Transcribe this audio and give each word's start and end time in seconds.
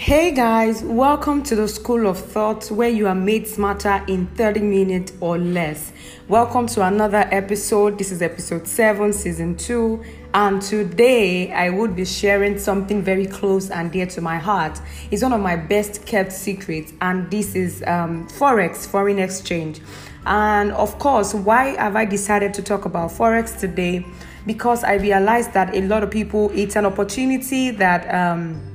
Hey 0.00 0.32
guys, 0.32 0.82
welcome 0.82 1.42
to 1.42 1.54
the 1.54 1.68
School 1.68 2.06
of 2.06 2.18
Thought 2.18 2.70
where 2.70 2.88
you 2.88 3.06
are 3.06 3.14
made 3.14 3.46
smarter 3.46 4.02
in 4.08 4.28
30 4.28 4.60
minutes 4.60 5.12
or 5.20 5.36
less. 5.36 5.92
Welcome 6.26 6.68
to 6.68 6.86
another 6.86 7.28
episode. 7.30 7.98
This 7.98 8.10
is 8.10 8.22
episode 8.22 8.66
7, 8.66 9.12
season 9.12 9.58
2. 9.58 10.02
And 10.32 10.62
today 10.62 11.52
I 11.52 11.68
would 11.68 11.94
be 11.94 12.06
sharing 12.06 12.58
something 12.58 13.02
very 13.02 13.26
close 13.26 13.68
and 13.68 13.92
dear 13.92 14.06
to 14.06 14.22
my 14.22 14.38
heart. 14.38 14.80
It's 15.10 15.22
one 15.22 15.34
of 15.34 15.42
my 15.42 15.56
best 15.56 16.06
kept 16.06 16.32
secrets, 16.32 16.94
and 17.02 17.30
this 17.30 17.54
is 17.54 17.84
um, 17.86 18.26
Forex, 18.28 18.86
foreign 18.86 19.18
exchange. 19.18 19.82
And 20.24 20.72
of 20.72 20.98
course, 20.98 21.34
why 21.34 21.76
have 21.76 21.94
I 21.94 22.06
decided 22.06 22.54
to 22.54 22.62
talk 22.62 22.86
about 22.86 23.10
Forex 23.10 23.60
today? 23.60 24.06
Because 24.46 24.82
I 24.82 24.94
realized 24.94 25.52
that 25.52 25.74
a 25.74 25.82
lot 25.82 26.02
of 26.02 26.10
people, 26.10 26.50
it's 26.54 26.74
an 26.74 26.86
opportunity 26.86 27.70
that. 27.72 28.08
Um, 28.14 28.69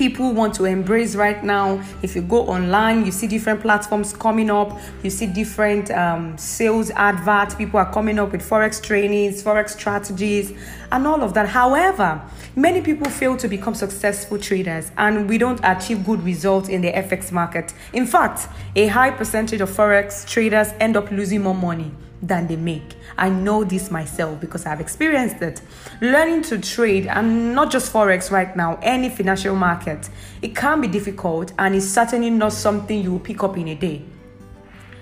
people 0.00 0.32
want 0.32 0.54
to 0.54 0.64
embrace 0.64 1.14
right 1.14 1.44
now. 1.44 1.78
If 2.00 2.16
you 2.16 2.22
go 2.22 2.46
online, 2.46 3.04
you 3.04 3.12
see 3.12 3.26
different 3.26 3.60
platforms 3.60 4.14
coming 4.14 4.48
up, 4.48 4.80
you 5.02 5.10
see 5.10 5.26
different 5.26 5.90
um, 5.90 6.38
sales 6.38 6.88
adverts, 6.92 7.54
people 7.54 7.78
are 7.78 7.92
coming 7.92 8.18
up 8.18 8.32
with 8.32 8.40
forex 8.40 8.82
trainings, 8.82 9.42
forex 9.42 9.72
strategies, 9.78 10.54
and 10.90 11.06
all 11.06 11.22
of 11.22 11.34
that. 11.34 11.50
However, 11.50 12.18
many 12.56 12.80
people 12.80 13.10
fail 13.10 13.36
to 13.36 13.46
become 13.46 13.74
successful 13.74 14.38
traders 14.38 14.90
and 14.96 15.28
we 15.28 15.36
don't 15.36 15.60
achieve 15.62 16.06
good 16.06 16.22
results 16.22 16.70
in 16.70 16.80
the 16.80 16.92
FX 16.92 17.30
market. 17.30 17.74
In 17.92 18.06
fact, 18.06 18.48
a 18.76 18.86
high 18.86 19.10
percentage 19.10 19.60
of 19.60 19.68
forex 19.68 20.26
traders 20.26 20.68
end 20.80 20.96
up 20.96 21.10
losing 21.10 21.42
more 21.42 21.54
money 21.54 21.92
than 22.22 22.46
they 22.46 22.56
make. 22.56 22.94
I 23.16 23.28
know 23.30 23.64
this 23.64 23.90
myself 23.90 24.40
because 24.40 24.66
I've 24.66 24.80
experienced 24.80 25.42
it. 25.42 25.62
Learning 26.00 26.42
to 26.42 26.58
trade 26.58 27.06
and 27.06 27.54
not 27.54 27.70
just 27.70 27.92
forex 27.92 28.30
right 28.30 28.54
now, 28.56 28.78
any 28.82 29.08
financial 29.08 29.56
market, 29.56 30.08
it 30.42 30.54
can 30.54 30.80
be 30.80 30.88
difficult 30.88 31.52
and 31.58 31.74
it's 31.74 31.86
certainly 31.86 32.30
not 32.30 32.52
something 32.52 33.02
you 33.02 33.12
will 33.12 33.20
pick 33.20 33.42
up 33.42 33.56
in 33.56 33.68
a 33.68 33.74
day. 33.74 34.02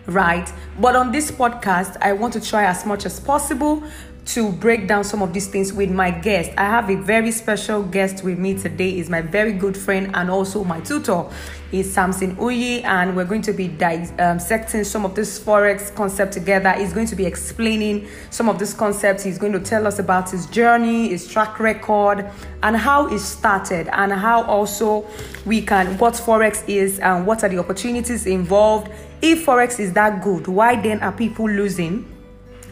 Right? 0.06 0.50
But 0.80 0.96
on 0.96 1.12
this 1.12 1.30
podcast, 1.30 1.98
I 2.00 2.12
want 2.12 2.32
to 2.32 2.40
try 2.40 2.64
as 2.64 2.86
much 2.86 3.04
as 3.04 3.20
possible 3.20 3.82
to 4.28 4.52
break 4.52 4.86
down 4.86 5.02
some 5.04 5.22
of 5.22 5.32
these 5.32 5.46
things 5.46 5.72
with 5.72 5.90
my 5.90 6.10
guest. 6.10 6.50
I 6.58 6.66
have 6.66 6.90
a 6.90 6.96
very 6.96 7.30
special 7.30 7.82
guest 7.82 8.22
with 8.22 8.38
me 8.38 8.58
today. 8.58 8.98
is 8.98 9.08
my 9.08 9.22
very 9.22 9.52
good 9.52 9.74
friend 9.74 10.10
and 10.14 10.30
also 10.30 10.64
my 10.64 10.80
tutor. 10.80 11.24
Is 11.72 11.92
Samson 11.92 12.36
Uyi, 12.36 12.82
and 12.84 13.14
we're 13.14 13.26
going 13.26 13.42
to 13.42 13.52
be 13.52 13.68
um, 13.68 13.76
dissecting 13.76 14.84
some 14.84 15.04
of 15.04 15.14
this 15.14 15.38
forex 15.38 15.94
concept 15.94 16.32
together. 16.32 16.72
He's 16.72 16.94
going 16.94 17.06
to 17.08 17.16
be 17.16 17.26
explaining 17.26 18.08
some 18.30 18.48
of 18.48 18.58
these 18.58 18.72
concepts. 18.72 19.22
He's 19.22 19.36
going 19.36 19.52
to 19.52 19.60
tell 19.60 19.86
us 19.86 19.98
about 19.98 20.30
his 20.30 20.46
journey, 20.46 21.08
his 21.08 21.26
track 21.30 21.60
record, 21.60 22.30
and 22.62 22.74
how 22.74 23.08
it 23.08 23.18
started, 23.18 23.88
and 23.92 24.12
how 24.12 24.44
also 24.44 25.06
we 25.44 25.60
can 25.60 25.98
what 25.98 26.14
forex 26.14 26.66
is 26.66 26.98
and 27.00 27.26
what 27.26 27.44
are 27.44 27.50
the 27.50 27.58
opportunities 27.58 28.26
involved. 28.26 28.90
If 29.20 29.44
forex 29.44 29.78
is 29.78 29.92
that 29.92 30.22
good, 30.22 30.46
why 30.48 30.80
then 30.80 31.00
are 31.00 31.12
people 31.12 31.46
losing? 31.50 32.17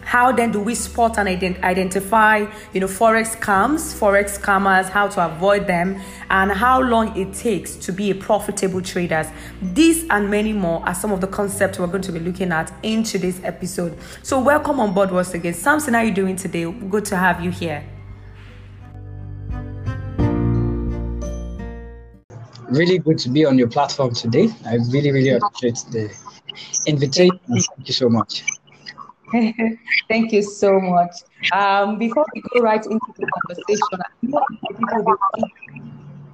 How 0.07 0.31
then 0.31 0.53
do 0.53 0.61
we 0.61 0.73
spot 0.73 1.19
and 1.19 1.29
ident- 1.29 1.61
identify 1.65 2.47
you 2.73 2.79
know 2.79 2.87
forex 2.87 3.37
scams 3.37 3.93
forex 3.93 4.39
scammers 4.39 4.89
how 4.89 5.09
to 5.09 5.27
avoid 5.27 5.67
them 5.67 6.01
and 6.31 6.53
how 6.53 6.81
long 6.81 7.15
it 7.17 7.35
takes 7.35 7.75
to 7.75 7.93
be 7.93 8.13
a 8.13 8.15
profitable 8.15 8.81
traders? 8.81 9.27
These 9.61 10.07
and 10.11 10.31
many 10.31 10.53
more 10.53 10.81
are 10.89 10.95
some 10.95 11.11
of 11.11 11.21
the 11.21 11.27
concepts 11.27 11.81
we're 11.81 11.89
going 11.89 12.03
to 12.03 12.13
be 12.13 12.21
looking 12.21 12.53
at 12.53 12.73
in 12.85 13.03
today's 13.03 13.43
episode. 13.43 13.99
So 14.23 14.41
welcome 14.41 14.79
on 14.79 14.95
board 14.95 15.11
once 15.11 15.35
again. 15.35 15.55
Samson 15.55 15.95
how 15.95 16.01
are 16.01 16.05
you 16.05 16.15
doing 16.15 16.37
today? 16.37 16.71
Good 16.71 17.05
to 17.07 17.17
have 17.17 17.45
you 17.45 17.51
here. 17.51 17.85
Really 22.71 22.99
good 22.99 23.19
to 23.19 23.29
be 23.29 23.45
on 23.45 23.59
your 23.59 23.69
platform 23.69 24.15
today. 24.15 24.51
I 24.65 24.77
really 24.93 25.11
really 25.11 25.31
appreciate 25.31 25.85
the 25.91 26.15
invitation. 26.87 27.41
Thank 27.49 27.89
you 27.89 27.93
so 27.93 28.09
much 28.09 28.45
Thank 30.09 30.33
you 30.33 30.43
so 30.43 30.79
much. 30.81 31.13
Um, 31.53 31.99
before 31.99 32.27
we 32.35 32.43
go 32.53 32.61
right 32.61 32.85
into 32.85 33.13
the 33.17 33.27
conversation, 33.27 33.99
I 34.01 34.05
know 34.23 34.45
people 34.79 35.05
will 35.05 35.19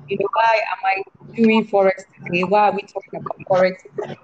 you 0.09 0.19
know, 0.19 0.29
why 0.33 0.61
am 0.71 0.79
I 0.85 1.03
doing 1.35 1.67
forex 1.67 2.05
today? 2.25 2.45
Why 2.45 2.69
are 2.69 2.73
we 2.73 2.83
talking 2.83 3.21
about 3.21 3.39
forex? 3.49 3.75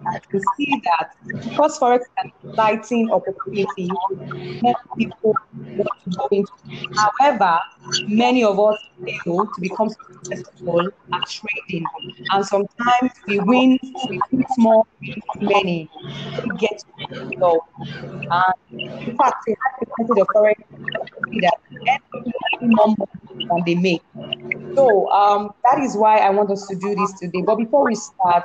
I 0.07 0.19
can 0.31 0.41
see 0.57 0.83
that 0.85 1.15
because 1.45 1.79
forex 1.79 2.01
is 2.01 2.07
an 2.23 2.33
exciting 2.45 3.11
opportunity, 3.11 3.89
many 4.63 4.75
people 4.97 5.35
want 5.77 5.89
to 6.05 6.11
go 6.11 6.29
into. 6.31 6.53
However, 6.97 7.59
many 8.07 8.45
of 8.45 8.59
us 8.59 8.77
fail 9.05 9.47
to 9.47 9.61
become 9.61 9.89
successful 9.89 10.89
at 11.13 11.29
trading, 11.29 11.85
and 12.33 12.45
sometimes 12.45 13.13
we 13.27 13.39
win, 13.41 13.79
we 14.09 14.21
win 14.33 14.45
small, 14.55 14.87
we 15.01 15.15
win 15.39 15.49
many, 15.49 15.91
we 16.45 16.57
get 16.59 16.83
to 17.15 17.37
go. 17.39 17.65
And 18.31 18.81
in 18.81 19.17
fact, 19.17 19.49
a 19.49 19.57
high 19.63 19.85
percentage 19.85 20.21
of 20.23 20.29
forex 20.29 20.55
that 21.41 21.59
every 21.87 22.33
number 22.69 23.05
than 23.49 23.63
they 23.65 23.75
make. 23.75 24.03
So 24.75 25.11
um, 25.11 25.51
that 25.71 25.83
is 25.83 25.97
why 25.97 26.19
I 26.19 26.31
want 26.31 26.51
us 26.51 26.67
to 26.69 26.77
do 26.77 26.95
this 26.95 27.13
today. 27.21 27.43
But 27.43 27.57
before 27.57 27.87
we 27.87 27.95
start, 27.95 28.45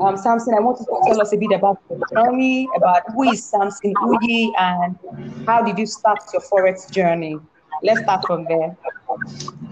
um, 0.00 0.16
Samson, 0.16 0.54
I 0.54 0.60
want 0.60 0.78
you 0.80 0.86
to 0.86 1.00
tell 1.06 1.20
us 1.20 1.32
a 1.32 1.36
bit 1.36 1.52
about 1.52 1.78
your 1.88 2.00
journey, 2.14 2.68
about 2.76 3.02
who 3.14 3.22
is 3.24 3.44
Samson 3.44 3.94
Uyi, 3.94 4.50
and 4.58 4.96
how 5.46 5.62
did 5.62 5.78
you 5.78 5.86
start 5.86 6.18
your 6.32 6.42
forex 6.42 6.90
journey? 6.90 7.40
Let's 7.82 8.00
start 8.00 8.26
from 8.26 8.46
there. 8.48 8.76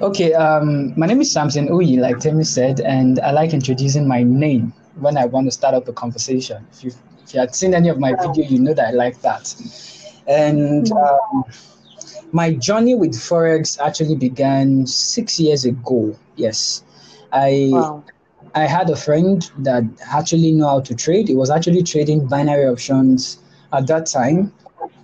Okay, 0.03 0.33
um, 0.35 0.93
my 0.99 1.07
name 1.07 1.21
is 1.21 1.33
Samson 1.33 1.69
Uyi, 1.69 1.99
like 1.99 2.19
Temi 2.21 2.45
said, 2.45 2.81
and 2.81 3.19
I 3.21 3.33
like 3.33 3.53
introducing 3.53 4.07
my 4.07 4.23
name 4.23 4.73
when 5.01 5.17
I 5.17 5.25
want 5.27 5.47
to 5.47 5.51
start 5.51 5.75
up 5.75 5.89
a 5.89 5.93
conversation. 5.93 6.67
If 6.73 6.85
you 6.85 6.93
if 7.25 7.35
you 7.35 7.41
had 7.41 7.55
seen 7.55 7.75
any 7.75 7.89
of 7.89 7.99
my 7.99 8.15
video, 8.15 8.45
you 8.45 8.61
know 8.61 8.75
that 8.75 8.89
I 8.89 8.91
like 8.93 9.21
that. 9.23 9.55
And 10.29 10.91
um, 10.93 11.45
my 12.33 12.53
journey 12.55 12.95
with 12.95 13.15
forex 13.15 13.81
actually 13.81 14.17
began 14.17 14.87
six 14.87 15.41
years 15.41 15.65
ago. 15.65 16.17
Yes, 16.37 16.84
I 17.35 17.71
wow. 17.73 18.05
I 18.55 18.67
had 18.67 18.89
a 18.91 18.97
friend 18.97 19.51
that 19.59 19.85
actually 20.13 20.53
knew 20.53 20.65
how 20.65 20.81
to 20.81 20.95
trade. 20.95 21.29
He 21.29 21.35
was 21.35 21.51
actually 21.51 21.83
trading 21.83 22.27
binary 22.29 22.67
options 22.67 23.39
at 23.73 23.87
that 23.89 24.07
time, 24.07 24.53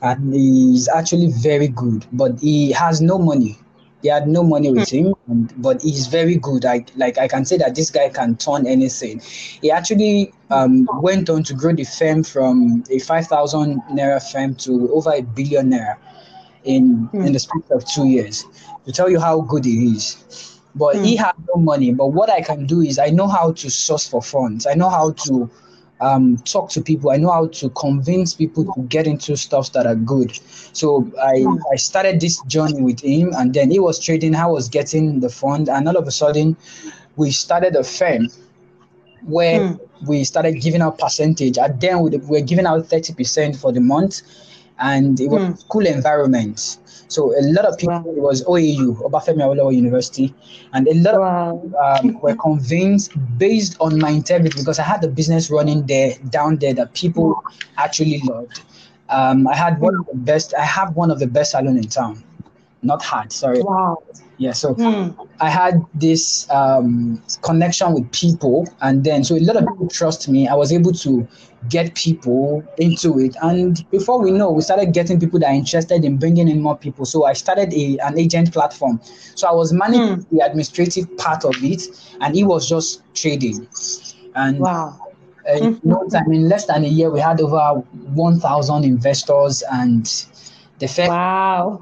and 0.02 0.34
he's 0.34 0.88
actually 0.88 1.32
very 1.32 1.68
good. 1.68 2.06
But 2.12 2.38
he 2.40 2.72
has 2.72 3.00
no 3.02 3.18
money. 3.18 3.58
He 4.02 4.08
had 4.08 4.28
no 4.28 4.42
money 4.42 4.70
with 4.72 4.88
him, 4.90 5.14
and, 5.28 5.52
but 5.62 5.82
he's 5.82 6.06
very 6.06 6.36
good. 6.36 6.64
I 6.64 6.86
like 6.96 7.18
I 7.18 7.28
can 7.28 7.44
say 7.44 7.58
that 7.58 7.74
this 7.74 7.90
guy 7.90 8.08
can 8.08 8.36
turn 8.36 8.66
anything. 8.66 9.20
He 9.62 9.70
actually 9.70 10.32
um, 10.50 10.88
went 11.00 11.28
on 11.28 11.42
to 11.44 11.54
grow 11.54 11.74
the 11.74 11.84
firm 11.84 12.22
from 12.22 12.84
a 12.90 12.98
five 13.00 13.26
thousand 13.26 13.82
naira 13.90 14.22
firm 14.32 14.54
to 14.56 14.90
over 14.94 15.12
a 15.12 15.22
billion 15.22 15.70
naira 15.72 15.96
in 16.64 17.10
in 17.22 17.32
the 17.32 17.38
space 17.40 17.70
of 17.70 17.84
two 17.86 18.06
years 18.06 18.44
to 18.86 18.92
tell 18.92 19.10
you 19.10 19.20
how 19.20 19.40
good 19.42 19.64
he 19.64 19.92
is. 19.96 20.49
But 20.74 20.96
mm. 20.96 21.04
he 21.04 21.16
had 21.16 21.32
no 21.48 21.60
money. 21.60 21.92
But 21.92 22.08
what 22.08 22.30
I 22.30 22.40
can 22.40 22.66
do 22.66 22.80
is 22.80 22.98
I 22.98 23.10
know 23.10 23.26
how 23.26 23.52
to 23.52 23.70
source 23.70 24.08
for 24.08 24.22
funds. 24.22 24.66
I 24.66 24.74
know 24.74 24.88
how 24.88 25.12
to 25.12 25.50
um, 26.00 26.38
talk 26.38 26.70
to 26.70 26.80
people. 26.80 27.10
I 27.10 27.16
know 27.16 27.30
how 27.30 27.48
to 27.48 27.70
convince 27.70 28.34
people 28.34 28.72
to 28.74 28.82
get 28.82 29.06
into 29.06 29.36
stuff 29.36 29.72
that 29.72 29.86
are 29.86 29.96
good. 29.96 30.38
So 30.72 31.10
I, 31.22 31.38
mm. 31.38 31.58
I 31.72 31.76
started 31.76 32.20
this 32.20 32.40
journey 32.42 32.80
with 32.80 33.00
him, 33.00 33.32
and 33.34 33.52
then 33.52 33.70
he 33.70 33.78
was 33.78 33.98
trading. 33.98 34.34
I 34.34 34.46
was 34.46 34.68
getting 34.68 35.20
the 35.20 35.28
fund, 35.28 35.68
and 35.68 35.88
all 35.88 35.96
of 35.96 36.06
a 36.06 36.12
sudden, 36.12 36.56
we 37.16 37.30
started 37.30 37.76
a 37.76 37.84
firm 37.84 38.28
where 39.24 39.60
mm. 39.60 39.80
we 40.06 40.24
started 40.24 40.60
giving 40.60 40.80
out 40.80 40.98
percentage. 40.98 41.58
And 41.58 41.80
then 41.80 42.00
we 42.00 42.16
were 42.16 42.40
giving 42.40 42.66
out 42.66 42.86
thirty 42.86 43.12
percent 43.12 43.56
for 43.56 43.72
the 43.72 43.80
month 43.80 44.22
and 44.80 45.20
it 45.20 45.28
was 45.28 45.42
mm. 45.42 45.68
cool 45.68 45.86
environment. 45.86 46.78
So 47.08 47.32
a 47.38 47.42
lot 47.42 47.64
of 47.64 47.76
people, 47.76 48.02
wow. 48.02 48.10
it 48.10 48.20
was 48.20 48.44
OAU, 48.44 48.96
Obafemi 49.02 49.42
Awolowo 49.42 49.74
University, 49.74 50.34
and 50.72 50.86
a 50.88 50.94
lot 50.94 51.20
wow. 51.20 51.62
of 51.82 52.02
people 52.02 52.16
um, 52.16 52.22
were 52.22 52.36
convinced 52.36 53.12
based 53.38 53.76
on 53.80 53.98
my 53.98 54.10
integrity 54.10 54.58
because 54.58 54.78
I 54.78 54.84
had 54.84 55.00
the 55.00 55.08
business 55.08 55.50
running 55.50 55.86
there, 55.86 56.14
down 56.30 56.56
there 56.56 56.74
that 56.74 56.94
people 56.94 57.42
actually 57.78 58.20
loved. 58.24 58.62
Um, 59.08 59.48
I 59.48 59.56
had 59.56 59.80
one 59.80 59.96
of 59.96 60.06
the 60.06 60.16
best, 60.16 60.54
I 60.54 60.64
have 60.64 60.94
one 60.94 61.10
of 61.10 61.18
the 61.18 61.26
best 61.26 61.52
salon 61.52 61.76
in 61.76 61.88
town 61.88 62.22
not 62.82 63.02
hard 63.02 63.32
sorry 63.32 63.60
wow 63.62 64.02
yeah 64.38 64.52
so 64.52 64.74
hmm. 64.74 65.10
i 65.40 65.50
had 65.50 65.84
this 65.94 66.48
um, 66.50 67.22
connection 67.42 67.92
with 67.92 68.10
people 68.12 68.66
and 68.80 69.04
then 69.04 69.22
so 69.22 69.36
a 69.36 69.40
lot 69.40 69.56
of 69.56 69.66
people 69.66 69.88
trust 69.88 70.28
me 70.28 70.48
i 70.48 70.54
was 70.54 70.72
able 70.72 70.92
to 70.92 71.26
get 71.68 71.94
people 71.94 72.64
into 72.78 73.18
it 73.18 73.36
and 73.42 73.88
before 73.90 74.20
we 74.22 74.30
know 74.30 74.50
we 74.50 74.62
started 74.62 74.94
getting 74.94 75.20
people 75.20 75.38
that 75.38 75.48
are 75.48 75.54
interested 75.54 76.04
in 76.04 76.16
bringing 76.16 76.48
in 76.48 76.60
more 76.60 76.76
people 76.76 77.04
so 77.04 77.26
i 77.26 77.34
started 77.34 77.72
a, 77.74 77.98
an 77.98 78.18
agent 78.18 78.50
platform 78.52 78.98
so 79.34 79.46
i 79.46 79.52
was 79.52 79.72
managing 79.72 80.24
hmm. 80.24 80.36
the 80.36 80.42
administrative 80.44 81.04
part 81.18 81.44
of 81.44 81.54
it 81.62 81.82
and 82.22 82.34
he 82.34 82.44
was 82.44 82.66
just 82.68 83.02
trading 83.14 83.68
and 84.36 84.58
wow 84.58 84.98
uh, 85.48 85.52
mm-hmm. 85.52 85.88
no 85.88 86.06
time 86.08 86.30
in 86.32 86.48
less 86.48 86.66
than 86.66 86.84
a 86.84 86.88
year 86.88 87.10
we 87.10 87.20
had 87.20 87.40
over 87.40 87.80
1000 88.14 88.84
investors 88.84 89.62
and 89.70 90.26
the 90.78 90.88
fact 90.88 91.10
wow. 91.10 91.78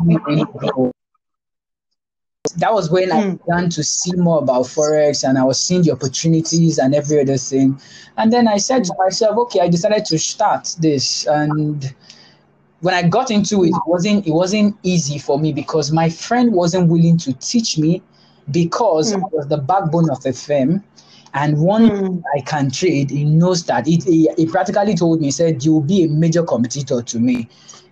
That 2.58 2.72
was 2.72 2.90
when 2.90 3.12
I 3.12 3.20
Mm. 3.20 3.38
began 3.44 3.68
to 3.70 3.82
see 3.82 4.12
more 4.16 4.38
about 4.38 4.64
forex 4.64 5.28
and 5.28 5.38
I 5.38 5.44
was 5.44 5.62
seeing 5.62 5.82
the 5.82 5.92
opportunities 5.92 6.78
and 6.78 6.94
every 6.94 7.20
other 7.20 7.36
thing. 7.36 7.78
And 8.16 8.32
then 8.32 8.48
I 8.48 8.58
said 8.58 8.84
to 8.84 8.94
myself, 8.98 9.36
okay, 9.38 9.60
I 9.60 9.68
decided 9.68 10.04
to 10.06 10.18
start 10.18 10.74
this. 10.80 11.26
And 11.26 11.94
when 12.80 12.94
I 12.94 13.02
got 13.08 13.30
into 13.30 13.64
it, 13.64 13.70
it 13.76 13.82
wasn't 13.86 14.26
it 14.26 14.32
wasn't 14.32 14.76
easy 14.82 15.18
for 15.18 15.38
me 15.38 15.52
because 15.52 15.92
my 15.92 16.08
friend 16.08 16.52
wasn't 16.52 16.90
willing 16.90 17.18
to 17.18 17.32
teach 17.34 17.78
me 17.78 18.02
because 18.50 19.12
Mm. 19.12 19.22
I 19.22 19.26
was 19.32 19.46
the 19.48 19.58
backbone 19.58 20.10
of 20.10 20.22
the 20.22 20.32
firm. 20.32 20.84
And 21.34 21.60
one 21.60 21.90
Mm. 21.90 22.22
I 22.36 22.40
can 22.40 22.70
trade, 22.70 23.10
he 23.10 23.24
knows 23.24 23.64
that. 23.66 23.86
It, 23.88 24.04
he, 24.04 24.28
he 24.36 24.46
practically 24.46 24.94
told 24.94 25.20
me, 25.20 25.26
he 25.28 25.30
said, 25.32 25.64
You 25.64 25.74
will 25.74 25.82
be 25.82 26.04
a 26.04 26.08
major 26.08 26.42
competitor 26.42 27.02
to 27.02 27.18
me 27.18 27.48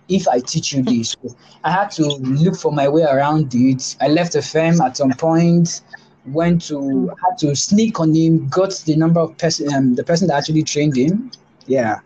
if 0.09 0.27
I 0.27 0.39
teach 0.39 0.73
you 0.73 0.83
this. 0.83 1.15
I 1.63 1.71
had 1.71 1.91
to 1.91 2.05
look 2.05 2.55
for 2.55 2.71
my 2.71 2.87
way 2.87 3.03
around 3.03 3.53
it. 3.53 3.95
I 3.99 4.07
left 4.07 4.33
the 4.33 4.41
firm 4.41 4.81
at 4.81 4.97
some 4.97 5.11
point, 5.11 5.81
went 6.25 6.61
to, 6.67 7.07
had 7.23 7.37
to 7.39 7.55
sneak 7.55 7.99
on 7.99 8.13
him, 8.13 8.47
got 8.47 8.71
the 8.85 8.95
number 8.95 9.19
of 9.19 9.37
person, 9.37 9.73
um, 9.73 9.95
the 9.95 10.03
person 10.03 10.27
that 10.27 10.35
actually 10.35 10.63
trained 10.63 10.95
him. 10.95 11.31
Yeah. 11.65 11.99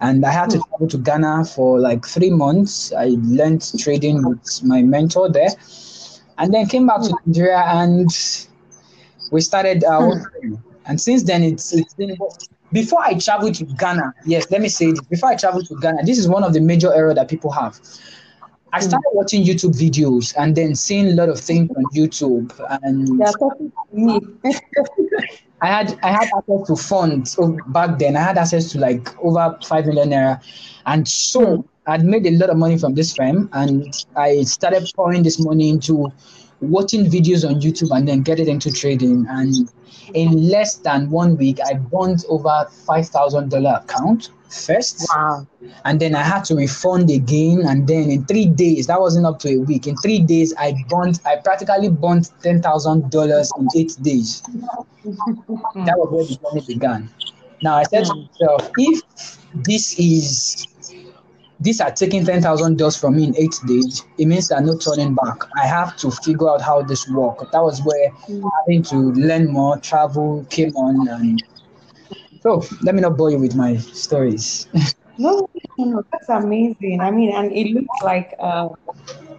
And 0.00 0.24
I 0.24 0.30
had 0.30 0.50
to 0.50 0.58
hmm. 0.58 0.68
travel 0.68 0.88
to 0.88 0.98
Ghana 0.98 1.44
for 1.44 1.78
like 1.78 2.06
three 2.06 2.30
months. 2.30 2.92
I 2.92 3.16
learned 3.18 3.78
trading 3.78 4.26
with 4.26 4.62
my 4.62 4.82
mentor 4.82 5.28
there. 5.28 5.50
And 6.38 6.54
then 6.54 6.66
came 6.66 6.86
back 6.86 7.02
to 7.02 7.14
Nigeria 7.26 7.62
and 7.66 8.08
we 9.30 9.40
started 9.42 9.84
our 9.84 10.02
own 10.02 10.20
firm. 10.22 10.64
And 10.86 11.00
since 11.00 11.22
then, 11.24 11.42
it's, 11.42 11.74
it's 11.74 11.92
been 11.94 12.16
before 12.72 13.02
I 13.02 13.14
traveled 13.14 13.54
to 13.56 13.64
Ghana. 13.64 14.14
Yes, 14.24 14.50
let 14.50 14.60
me 14.60 14.68
say 14.68 14.90
this. 14.90 15.00
Before 15.02 15.30
I 15.30 15.36
traveled 15.36 15.66
to 15.68 15.76
Ghana, 15.76 16.04
this 16.04 16.18
is 16.18 16.28
one 16.28 16.44
of 16.44 16.52
the 16.52 16.60
major 16.60 16.92
error 16.92 17.14
that 17.14 17.28
people 17.28 17.50
have. 17.50 17.80
I 18.72 18.78
hmm. 18.78 18.88
started 18.88 19.10
watching 19.12 19.44
YouTube 19.44 19.74
videos 19.74 20.34
and 20.36 20.56
then 20.56 20.74
seeing 20.74 21.08
a 21.08 21.14
lot 21.14 21.28
of 21.28 21.38
things 21.40 21.70
on 21.76 21.84
YouTube, 21.94 22.52
and 22.82 23.18
They 23.18 23.24
are 23.24 23.32
talking 23.32 23.72
to 23.72 23.96
me. 23.96 24.20
I 25.62 25.66
had 25.66 25.98
I 26.02 26.08
had 26.08 26.28
access 26.36 26.66
to 26.68 26.76
funds 26.76 27.38
back 27.68 27.98
then. 27.98 28.16
I 28.16 28.22
had 28.22 28.38
access 28.38 28.72
to 28.72 28.78
like 28.78 29.14
over 29.22 29.58
five 29.64 29.86
million 29.86 30.10
naira, 30.10 30.42
and 30.86 31.06
so 31.06 31.56
hmm. 31.56 31.60
I'd 31.86 32.04
made 32.04 32.26
a 32.26 32.30
lot 32.30 32.50
of 32.50 32.56
money 32.56 32.78
from 32.78 32.94
this 32.94 33.14
firm, 33.14 33.48
and 33.52 33.92
I 34.16 34.42
started 34.42 34.90
pouring 34.94 35.22
this 35.22 35.38
money 35.38 35.68
into 35.68 36.10
watching 36.60 37.06
videos 37.06 37.48
on 37.48 37.60
YouTube 37.60 37.96
and 37.96 38.06
then 38.06 38.22
get 38.22 38.38
it 38.38 38.48
into 38.48 38.70
trading. 38.70 39.26
And 39.28 39.70
in 40.14 40.48
less 40.48 40.76
than 40.76 41.10
one 41.10 41.36
week, 41.36 41.58
I 41.64 41.74
burnt 41.74 42.24
over 42.28 42.66
five 42.86 43.08
thousand 43.08 43.50
dollar 43.50 43.80
account 43.82 44.30
first, 44.48 45.06
wow. 45.14 45.46
and 45.84 46.00
then 46.00 46.14
I 46.14 46.22
had 46.22 46.44
to 46.46 46.56
refund 46.56 47.08
again. 47.10 47.62
And 47.64 47.86
then 47.86 48.10
in 48.10 48.24
three 48.24 48.46
days, 48.46 48.88
that 48.88 49.00
wasn't 49.00 49.26
up 49.26 49.38
to 49.40 49.54
a 49.54 49.58
week. 49.58 49.86
In 49.86 49.96
three 49.98 50.20
days, 50.20 50.52
I 50.58 50.74
burnt 50.88 51.20
I 51.24 51.36
practically 51.36 51.88
burnt 51.88 52.30
ten 52.42 52.60
thousand 52.60 53.10
dollars 53.10 53.52
in 53.58 53.68
eight 53.76 53.96
days 54.02 54.42
that 55.04 55.94
was 55.96 56.10
where 56.10 56.24
the 56.24 56.36
journey 56.36 56.74
began. 56.74 57.08
Now 57.62 57.76
I 57.76 57.84
said 57.84 58.06
to 58.06 58.12
hmm. 58.12 58.20
myself, 58.20 58.70
if 58.76 59.02
this 59.54 59.98
is 59.98 60.66
these 61.60 61.80
are 61.80 61.90
taking 61.90 62.24
ten 62.24 62.40
thousand 62.40 62.78
dollars 62.78 62.96
from 62.96 63.16
me 63.16 63.24
in 63.24 63.36
eight 63.36 63.54
days, 63.66 64.04
it 64.18 64.26
means 64.26 64.48
there 64.48 64.58
are 64.58 64.64
no 64.64 64.76
turning 64.76 65.14
back. 65.14 65.44
I 65.56 65.66
have 65.66 65.96
to 65.98 66.10
figure 66.10 66.48
out 66.48 66.62
how 66.62 66.82
this 66.82 67.06
works. 67.08 67.44
That 67.52 67.62
was 67.62 67.82
where 67.82 68.10
having 68.60 68.82
to 68.84 68.96
learn 69.12 69.52
more, 69.52 69.78
travel 69.78 70.46
came 70.50 70.74
on, 70.74 71.06
and 71.08 71.42
so 72.42 72.62
let 72.82 72.94
me 72.94 73.02
not 73.02 73.16
bore 73.16 73.30
you 73.30 73.38
with 73.38 73.54
my 73.54 73.76
stories. 73.76 74.66
No, 75.18 75.46
no, 75.76 75.84
no, 75.84 76.02
that's 76.10 76.30
amazing. 76.30 77.00
I 77.00 77.10
mean, 77.10 77.34
and 77.34 77.52
it 77.52 77.74
looks 77.74 78.02
like 78.02 78.34
uh, 78.40 78.70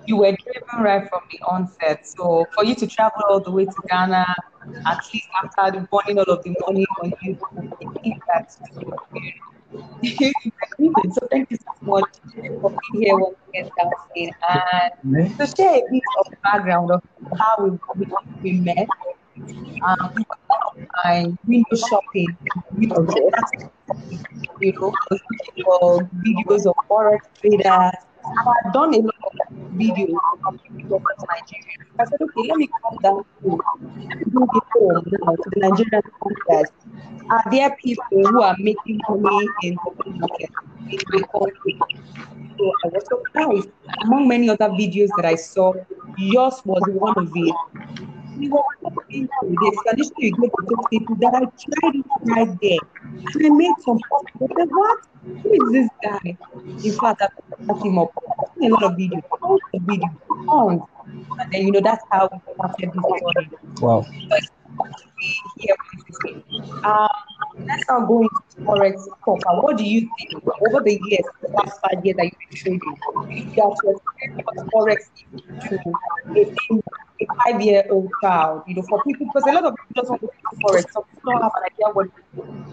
you 0.06 0.17
were 0.17 0.35
driven 0.44 0.83
right 0.83 1.09
from 1.09 1.21
the 1.31 1.39
onset. 1.47 2.06
So 2.06 2.45
for 2.53 2.63
you 2.63 2.75
to 2.75 2.85
travel 2.85 3.24
all 3.29 3.39
the 3.39 3.50
way 3.50 3.65
to 3.65 3.75
Ghana, 3.89 4.27
at 4.85 5.00
least 5.12 5.27
after 5.44 5.88
burning 5.91 6.19
all 6.19 6.29
of 6.29 6.44
the 6.44 6.56
money 6.67 6.85
on 7.01 7.13
you, 7.24 7.38
I 7.57 8.00
think 8.01 8.21
that's 8.27 8.59
so 9.71 11.27
thank 11.31 11.50
you 11.51 11.57
so 11.57 11.73
much 11.81 12.09
for 12.62 12.69
being 12.71 13.03
here 13.03 13.18
once 13.18 13.38
again, 13.50 13.69
Dalsin. 13.77 14.29
And 14.50 14.91
to 15.39 15.47
share 15.47 15.75
a 15.75 15.81
bit 15.91 16.03
of 16.19 16.25
background 16.44 16.91
of 16.91 17.01
how 17.39 17.63
we, 17.63 17.77
we, 17.95 18.06
we 18.41 18.59
met. 18.62 18.88
Um, 19.88 20.13
my 21.03 21.25
window 21.47 21.75
shopping, 21.75 22.38
you 22.77 22.88
know, 22.88 23.07
you 24.59 24.73
know, 24.73 24.91
I 24.91 25.06
was 25.12 25.21
looking 25.31 25.63
for 25.63 26.09
videos 26.25 26.65
of 26.69 26.75
forex 26.89 27.19
traders. 27.39 27.94
And 28.23 28.47
I've 28.47 28.73
done 28.73 28.94
a 28.94 28.97
lot 29.00 29.15
of 29.25 29.57
videos 29.73 30.15
from 30.41 30.59
Nigeria. 30.89 31.77
I 32.00 32.06
said, 32.06 32.21
okay, 32.21 32.47
let 32.50 32.57
me 32.57 32.69
come 32.81 32.97
down 33.01 33.23
to 33.44 33.59
do 34.29 34.47
the 34.53 34.62
home 34.73 35.03
now 35.12 35.35
to 35.35 35.50
the 35.53 35.59
Nigerian 35.59 36.03
context. 36.21 36.73
Are 37.29 37.44
there 37.51 37.75
people 37.83 38.06
who 38.12 38.41
are 38.41 38.56
making 38.59 39.00
money 39.09 39.47
in 39.63 39.75
the 39.75 40.13
market 40.19 40.50
in 40.89 41.00
my 41.09 41.21
country? 41.31 41.79
So 42.57 42.71
I 42.83 42.88
was 42.88 43.06
surprised. 43.07 43.69
Among 44.03 44.27
many 44.27 44.50
other 44.50 44.69
videos 44.69 45.09
that 45.17 45.25
I 45.25 45.35
saw, 45.35 45.74
yours 46.17 46.62
was 46.65 46.81
one 46.89 47.13
of 47.17 47.31
it. 47.35 47.56
We 48.38 48.50
were 48.50 48.62
this, 49.09 49.77
and 49.89 49.97
this 49.97 50.12
you 50.17 50.31
get 50.31 50.51
to 50.51 50.77
people 50.89 51.15
that 51.17 51.33
I 51.35 51.39
tried 51.39 51.95
it 51.95 52.06
right 52.25 52.57
there. 52.62 53.00
I 53.44 53.50
made 53.50 53.74
some 53.86 54.00
posts. 54.10 54.31
I 54.42 54.66
what? 54.66 55.00
Who 55.44 55.54
is 55.54 55.72
this 55.72 55.90
guy? 56.04 56.38
In 56.84 56.94
fact, 57.00 57.22
I 57.22 57.28
looked 57.63 57.86
him 57.86 58.00
up. 58.00 58.12
A 58.62 58.68
lot 58.68 58.84
of 58.84 58.92
videos, 58.94 59.24
tons 59.40 59.62
of 59.74 59.81
videos. 59.81 60.88
And 61.40 61.52
then, 61.54 61.66
you 61.66 61.72
know, 61.72 61.81
that's 61.81 62.04
how 62.12 62.30
we 62.31 62.40
started 62.56 62.92
this 62.94 63.04
story. 63.04 63.50
Wow. 63.81 64.06
We 65.18 65.36
here 65.58 65.75
with 65.94 66.06
this. 66.08 66.69
Um, 66.84 67.10
let's 67.68 67.84
now 67.90 68.06
go 68.06 68.22
into 68.22 68.42
forex 68.60 69.06
talk. 69.25 69.40
What 69.63 69.78
do 69.78 69.84
you 69.84 70.02
think 70.02 70.44
over 70.68 70.84
the 70.84 71.00
years, 71.04 71.25
the 71.42 71.50
last 71.50 71.80
five 71.81 72.06
years 72.06 72.18
that 72.18 72.25
you've 72.25 72.63
been 72.63 72.80
trading, 72.80 72.98
you 73.30 73.56
got 73.56 73.75
to 73.81 73.96
explain 73.96 74.46
forex 74.74 75.10
to 75.69 75.75
a, 76.36 76.42
a 77.22 77.36
five-year-old 77.44 78.10
child? 78.22 78.63
You 78.68 78.75
know, 78.75 78.81
for 78.84 79.02
people 79.04 79.28
because 79.28 79.48
a 79.48 79.54
lot 79.54 79.66
of 79.66 79.75
people 79.75 79.94
just 79.96 80.10
want 80.10 80.22
to 80.22 80.28
do 80.28 80.58
forex. 80.66 80.92
Some 80.92 81.04
people 81.04 81.31
don't 81.31 81.42
have 81.42 81.52
an 81.56 81.63
idea 81.72 81.94
what 81.94 82.06
it 82.08 82.12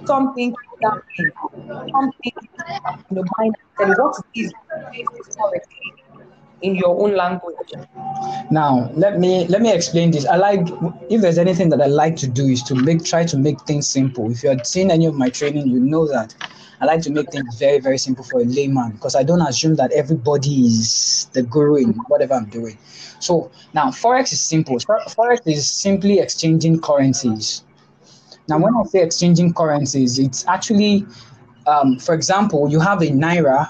is. 0.03 0.07
some 0.09 0.35
think 0.35 0.55
gambling, 0.81 1.33
some 1.93 2.13
you 2.23 2.33
know 3.11 3.25
and 3.81 3.95
what 3.97 4.17
is 4.35 4.53
forex 5.37 5.63
in 6.63 6.75
your 6.75 7.01
own 7.01 7.15
language? 7.17 7.57
Now 8.51 8.91
let 8.95 9.19
me 9.19 9.47
let 9.49 9.63
me 9.63 9.73
explain 9.73 10.11
this. 10.11 10.27
I 10.27 10.37
like 10.37 10.67
if 11.11 11.21
there's 11.21 11.39
anything 11.39 11.69
that 11.71 11.81
I 11.81 11.87
like 11.87 12.17
to 12.17 12.27
do 12.27 12.47
is 12.47 12.63
to 12.65 12.75
make 12.75 13.05
try 13.05 13.25
to 13.25 13.37
make 13.37 13.61
things 13.63 13.89
simple. 13.89 14.31
If 14.31 14.43
you 14.43 14.49
had 14.49 14.67
seen 14.67 14.91
any 14.91 15.07
of 15.07 15.15
my 15.15 15.29
training, 15.29 15.69
you 15.69 15.81
know 15.81 16.07
that 16.09 16.35
I 16.81 16.87
like 16.87 17.03
to 17.03 17.11
make 17.11 17.31
things 17.31 17.59
very 17.59 17.81
very 17.81 17.99
simple 17.99 18.25
for 18.25 18.41
a 18.41 18.45
layman 18.45 18.93
because 18.93 19.15
I 19.15 19.23
don't 19.23 19.43
assume 19.43 19.77
that 19.77 19.93
everybody 19.93 20.67
is 20.67 21.29
the 21.33 21.43
guru 21.43 21.77
in 21.77 21.93
whatever 22.09 22.35
I'm 22.35 22.47
doing. 22.47 22.79
So 23.21 23.51
now 23.75 23.89
forex 23.89 24.33
is 24.33 24.41
simple. 24.41 24.77
Forex 24.77 25.41
is 25.47 25.69
simply 25.69 26.19
exchanging 26.19 26.81
currencies. 26.81 27.65
Now 28.49 28.59
when 28.59 28.75
I 28.75 28.83
say 28.85 29.03
exchanging 29.03 29.53
currencies, 29.53 30.19
it's 30.19 30.47
actually, 30.47 31.05
um, 31.67 31.99
for 31.99 32.15
example, 32.15 32.71
you 32.71 32.81
have 32.81 33.03
a 33.03 33.09
naira 33.09 33.69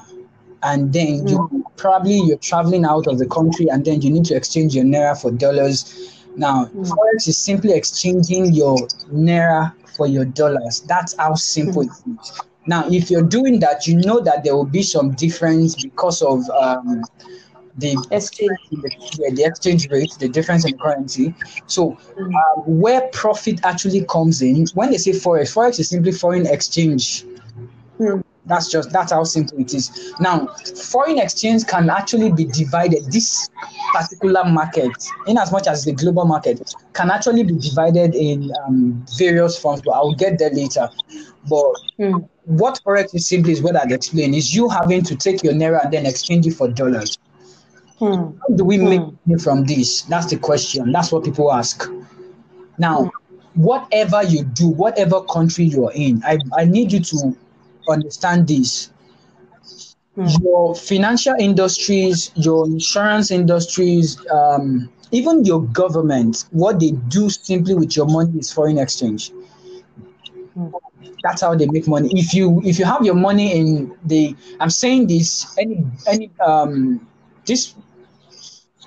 and 0.63 0.93
then 0.93 1.27
you 1.27 1.65
probably 1.79 2.19
you're 2.19 2.37
traveling 2.39 2.85
out 2.85 3.07
of 3.07 3.19
the 3.19 3.27
country 3.27 3.69
and 3.69 3.85
then 3.85 4.03
you 4.03 4.11
need 4.11 4.25
to 4.25 4.35
exchange 4.35 4.75
your 4.75 4.85
naira 4.85 5.19
for 5.21 5.31
dollars 5.31 6.13
now 6.37 6.67
forex 6.67 7.27
is 7.27 7.43
simply 7.43 7.73
exchanging 7.73 8.53
your 8.53 8.77
naira 9.13 9.73
for 9.97 10.07
your 10.07 10.25
dollars 10.25 10.81
that's 10.83 11.17
how 11.17 11.35
simple 11.35 11.83
it 11.83 11.91
is 12.21 12.41
now 12.67 12.87
if 12.91 13.11
you're 13.11 13.23
doing 13.23 13.61
that 13.61 13.87
you 13.87 13.97
know 13.97 14.21
that 14.21 14.45
there 14.45 14.55
will 14.55 14.67
be 14.67 14.83
some 14.83 15.13
difference 15.13 15.75
because 15.83 16.21
of 16.21 16.49
um, 16.51 17.03
the 17.79 17.97
Exchange. 18.11 18.51
the, 18.71 19.33
the 19.35 19.45
exchange 19.45 19.89
rate, 19.91 20.11
the 20.19 20.29
difference 20.29 20.65
in 20.65 20.77
currency. 20.79 21.33
So, 21.69 21.97
um, 22.19 22.63
where 22.67 23.09
profit 23.13 23.61
actually 23.65 24.05
comes 24.07 24.43
in, 24.43 24.67
when 24.75 24.91
they 24.91 24.99
say 24.99 25.13
forex, 25.13 25.55
forex 25.55 25.79
is 25.79 25.89
simply 25.89 26.11
foreign 26.11 26.47
exchange. 26.47 27.25
Hmm. 27.99 28.21
That's 28.49 28.71
just 28.71 28.91
that's 28.91 29.13
how 29.13 29.25
simple 29.25 29.59
it 29.61 29.75
is. 29.75 30.15
Now, 30.21 30.47
foreign 30.91 31.19
exchange 31.19 31.67
can 31.67 31.91
actually 31.91 32.33
be 32.33 32.45
divided. 32.47 33.05
This 33.13 33.49
particular 33.93 34.45
market, 34.45 34.91
in 35.27 35.37
as 35.39 35.53
much 35.53 35.67
as 35.67 35.85
the 35.85 35.93
global 35.93 36.25
market, 36.25 36.75
can 36.95 37.11
actually 37.11 37.45
be 37.45 37.55
divided 37.59 38.15
in 38.15 38.51
um, 38.67 39.05
various 39.19 39.59
forms. 39.59 39.83
But 39.83 39.93
I'll 39.93 40.15
get 40.15 40.39
there 40.39 40.51
later. 40.51 40.89
But 41.49 41.73
Hmm. 41.99 42.19
what 42.45 42.81
forex 42.85 43.13
is 43.15 43.27
simply 43.27 43.53
is 43.53 43.61
what 43.61 43.75
I'd 43.77 43.91
explain 43.91 44.33
is 44.33 44.55
you 44.55 44.69
having 44.69 45.03
to 45.03 45.17
take 45.17 45.43
your 45.43 45.53
naira 45.53 45.85
and 45.85 45.93
then 45.93 46.07
exchange 46.07 46.47
it 46.47 46.53
for 46.53 46.69
dollars. 46.69 47.19
Hmm. 47.99 48.31
How 48.41 48.55
do 48.55 48.65
we 48.65 48.79
make 48.79 49.01
Hmm. 49.01 49.11
money 49.27 49.41
from 49.43 49.65
this? 49.65 50.03
That's 50.03 50.27
the 50.27 50.37
question. 50.39 50.93
That's 50.93 51.11
what 51.11 51.25
people 51.25 51.53
ask. 51.53 51.91
Now, 52.79 53.11
whatever 53.55 54.23
you 54.23 54.45
do, 54.45 54.69
whatever 54.69 55.21
country 55.23 55.65
you're 55.65 55.91
in, 55.93 56.23
I, 56.25 56.39
I 56.57 56.65
need 56.65 56.93
you 56.93 57.01
to 57.01 57.37
understand 57.91 58.49
this. 58.49 58.91
Hmm. 60.15 60.39
Your 60.43 60.75
financial 60.75 61.35
industries, 61.39 62.31
your 62.35 62.67
insurance 62.67 63.31
industries, 63.31 64.17
um, 64.31 64.89
even 65.13 65.45
your 65.45 65.63
government, 65.63 66.45
what 66.51 66.81
they 66.81 66.91
do 66.93 67.31
simply 67.31 67.75
with 67.75 67.97
your 67.97 68.07
money 68.07 68.39
is 68.39 68.53
foreign 68.53 68.79
exchange. 68.79 69.33
Mm. 70.57 70.73
That's 71.23 71.43
how 71.43 71.55
they 71.55 71.67
make 71.67 71.87
money. 71.89 72.11
If 72.13 72.35
you 72.35 72.61
if 72.65 72.79
you 72.79 72.85
have 72.85 73.05
your 73.05 73.15
money 73.15 73.53
in 73.59 73.95
the, 74.05 74.35
I'm 74.61 74.71
saying 74.71 75.07
this 75.09 75.47
any 75.59 75.85
any 76.07 76.31
um 76.45 77.07
this, 77.47 77.75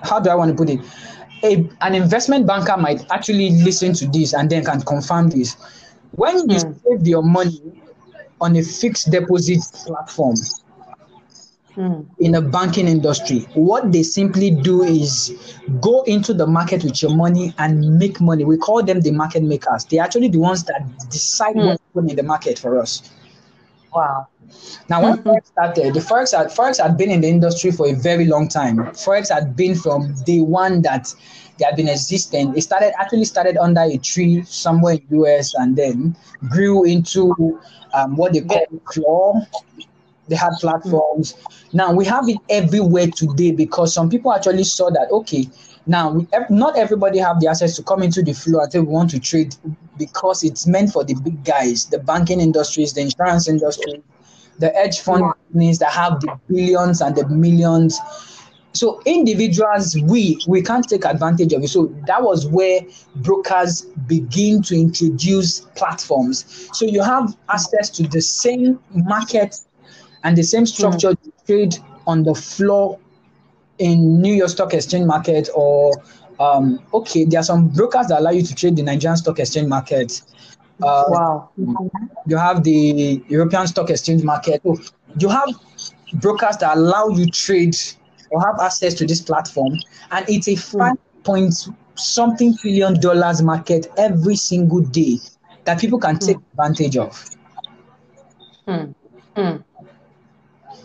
how 0.02 0.20
do 0.20 0.30
I 0.30 0.34
want 0.34 0.50
to 0.50 0.56
put 0.56 0.70
it? 0.70 0.80
A, 1.44 1.68
an 1.80 1.94
investment 1.94 2.46
banker 2.46 2.76
might 2.76 3.04
actually 3.10 3.50
listen 3.50 3.92
to 3.94 4.06
this 4.06 4.32
and 4.32 4.48
then 4.48 4.64
can 4.64 4.80
confirm 4.82 5.28
this. 5.30 5.56
When 6.14 6.48
you 6.48 6.58
Mm. 6.58 6.80
save 6.84 7.06
your 7.06 7.22
money 7.22 7.60
on 8.42 8.56
a 8.56 8.62
fixed 8.62 9.10
deposit 9.10 9.60
platform, 9.86 10.34
Mm. 11.76 12.04
in 12.18 12.34
a 12.34 12.42
banking 12.42 12.86
industry, 12.86 13.46
what 13.54 13.90
they 13.92 14.02
simply 14.02 14.50
do 14.50 14.82
is 14.82 15.32
go 15.80 16.02
into 16.02 16.34
the 16.34 16.46
market 16.46 16.84
with 16.84 17.00
your 17.02 17.16
money 17.16 17.54
and 17.56 17.98
make 17.98 18.20
money. 18.20 18.44
We 18.44 18.58
call 18.58 18.82
them 18.82 19.00
the 19.00 19.10
market 19.10 19.42
makers. 19.42 19.86
They're 19.86 20.02
actually 20.02 20.28
the 20.28 20.38
ones 20.38 20.64
that 20.64 20.82
decide 21.08 21.56
Hmm. 21.56 21.64
what's 21.64 21.82
going 21.94 22.10
in 22.10 22.16
the 22.16 22.22
market 22.22 22.58
for 22.58 22.78
us. 22.78 23.02
Wow. 23.94 24.26
Now, 24.88 25.02
when 25.02 25.16
Mhm. 25.16 25.22
Forex 25.22 25.46
started, 25.46 25.94
the 25.94 26.00
Forex 26.00 26.36
had, 26.36 26.48
Forex 26.48 26.78
had 26.82 26.96
been 26.98 27.10
in 27.10 27.22
the 27.22 27.28
industry 27.28 27.70
for 27.70 27.86
a 27.86 27.94
very 27.94 28.26
long 28.26 28.48
time. 28.48 28.76
Forex 28.92 29.30
had 29.32 29.56
been 29.56 29.74
from 29.74 30.14
day 30.26 30.40
one 30.40 30.82
that 30.82 31.14
they 31.58 31.64
have 31.64 31.76
been 31.76 31.88
existing. 31.88 32.56
It 32.56 32.62
started 32.62 32.92
actually 33.00 33.24
started 33.24 33.56
under 33.56 33.82
a 33.82 33.96
tree 33.98 34.42
somewhere 34.44 34.94
in 34.94 35.20
US 35.20 35.54
and 35.54 35.76
then 35.76 36.16
grew 36.48 36.84
into 36.84 37.60
um, 37.94 38.16
what 38.16 38.32
they 38.32 38.40
call 38.40 38.66
claw. 38.84 39.40
They 40.28 40.36
had 40.36 40.52
platforms. 40.60 41.34
Now 41.72 41.92
we 41.92 42.04
have 42.06 42.28
it 42.28 42.38
everywhere 42.48 43.08
today 43.08 43.52
because 43.52 43.92
some 43.92 44.08
people 44.08 44.32
actually 44.32 44.64
saw 44.64 44.90
that 44.90 45.08
okay, 45.10 45.48
now 45.86 46.26
not 46.48 46.76
everybody 46.76 47.18
have 47.18 47.40
the 47.40 47.48
access 47.48 47.76
to 47.76 47.82
come 47.82 48.02
into 48.02 48.22
the 48.22 48.32
floor 48.32 48.62
and 48.62 48.72
say 48.72 48.78
we 48.78 48.86
want 48.86 49.10
to 49.10 49.20
trade 49.20 49.54
because 49.98 50.44
it's 50.44 50.66
meant 50.66 50.92
for 50.92 51.04
the 51.04 51.14
big 51.14 51.44
guys, 51.44 51.86
the 51.86 51.98
banking 51.98 52.40
industries, 52.40 52.92
the 52.92 53.00
insurance 53.02 53.48
industry, 53.48 54.02
the 54.58 54.68
hedge 54.70 55.00
fund 55.00 55.22
companies 55.22 55.78
that 55.80 55.92
have 55.92 56.20
the 56.20 56.38
billions 56.48 57.00
and 57.00 57.16
the 57.16 57.26
millions. 57.28 57.98
So 58.74 59.02
individuals, 59.04 59.96
we 60.02 60.40
we 60.46 60.62
can't 60.62 60.88
take 60.88 61.04
advantage 61.04 61.52
of 61.52 61.62
it. 61.62 61.68
So 61.68 61.86
that 62.06 62.22
was 62.22 62.46
where 62.46 62.80
brokers 63.16 63.82
begin 64.06 64.62
to 64.62 64.74
introduce 64.74 65.60
platforms. 65.76 66.68
So 66.72 66.86
you 66.86 67.02
have 67.02 67.36
access 67.48 67.90
to 67.90 68.02
the 68.04 68.20
same 68.20 68.78
market 68.94 69.56
and 70.24 70.36
the 70.36 70.42
same 70.42 70.66
structure 70.66 71.14
to 71.14 71.32
trade 71.46 71.76
on 72.06 72.22
the 72.22 72.34
floor 72.34 72.98
in 73.78 74.20
New 74.20 74.32
York 74.34 74.50
Stock 74.50 74.74
Exchange 74.74 75.06
market 75.06 75.48
or 75.54 75.92
um, 76.40 76.80
okay, 76.94 77.24
there 77.24 77.40
are 77.40 77.44
some 77.44 77.68
brokers 77.68 78.08
that 78.08 78.20
allow 78.20 78.30
you 78.30 78.42
to 78.42 78.54
trade 78.54 78.76
the 78.76 78.82
Nigerian 78.82 79.16
Stock 79.16 79.38
Exchange 79.38 79.68
market. 79.68 80.22
Uh, 80.82 81.04
Wow. 81.08 81.50
you 82.26 82.36
have 82.36 82.64
the 82.64 83.22
European 83.28 83.66
Stock 83.66 83.90
Exchange 83.90 84.24
market. 84.24 84.60
You 85.18 85.28
have 85.28 85.48
brokers 86.14 86.56
that 86.58 86.76
allow 86.76 87.08
you 87.08 87.26
trade 87.26 87.76
or 88.32 88.40
have 88.40 88.58
access 88.60 88.94
to 88.94 89.06
this 89.06 89.20
platform, 89.20 89.78
and 90.10 90.28
it's 90.28 90.48
a 90.48 90.54
hmm. 90.54 90.78
five 90.78 90.96
point 91.22 91.68
something 91.94 92.56
trillion 92.56 92.98
dollars 93.00 93.42
market 93.42 93.86
every 93.98 94.34
single 94.34 94.80
day 94.80 95.18
that 95.64 95.78
people 95.80 95.98
can 95.98 96.16
hmm. 96.16 96.26
take 96.26 96.36
advantage 96.52 96.96
of. 96.96 97.30
Mm. 98.66 98.94
Mm. 99.36 99.64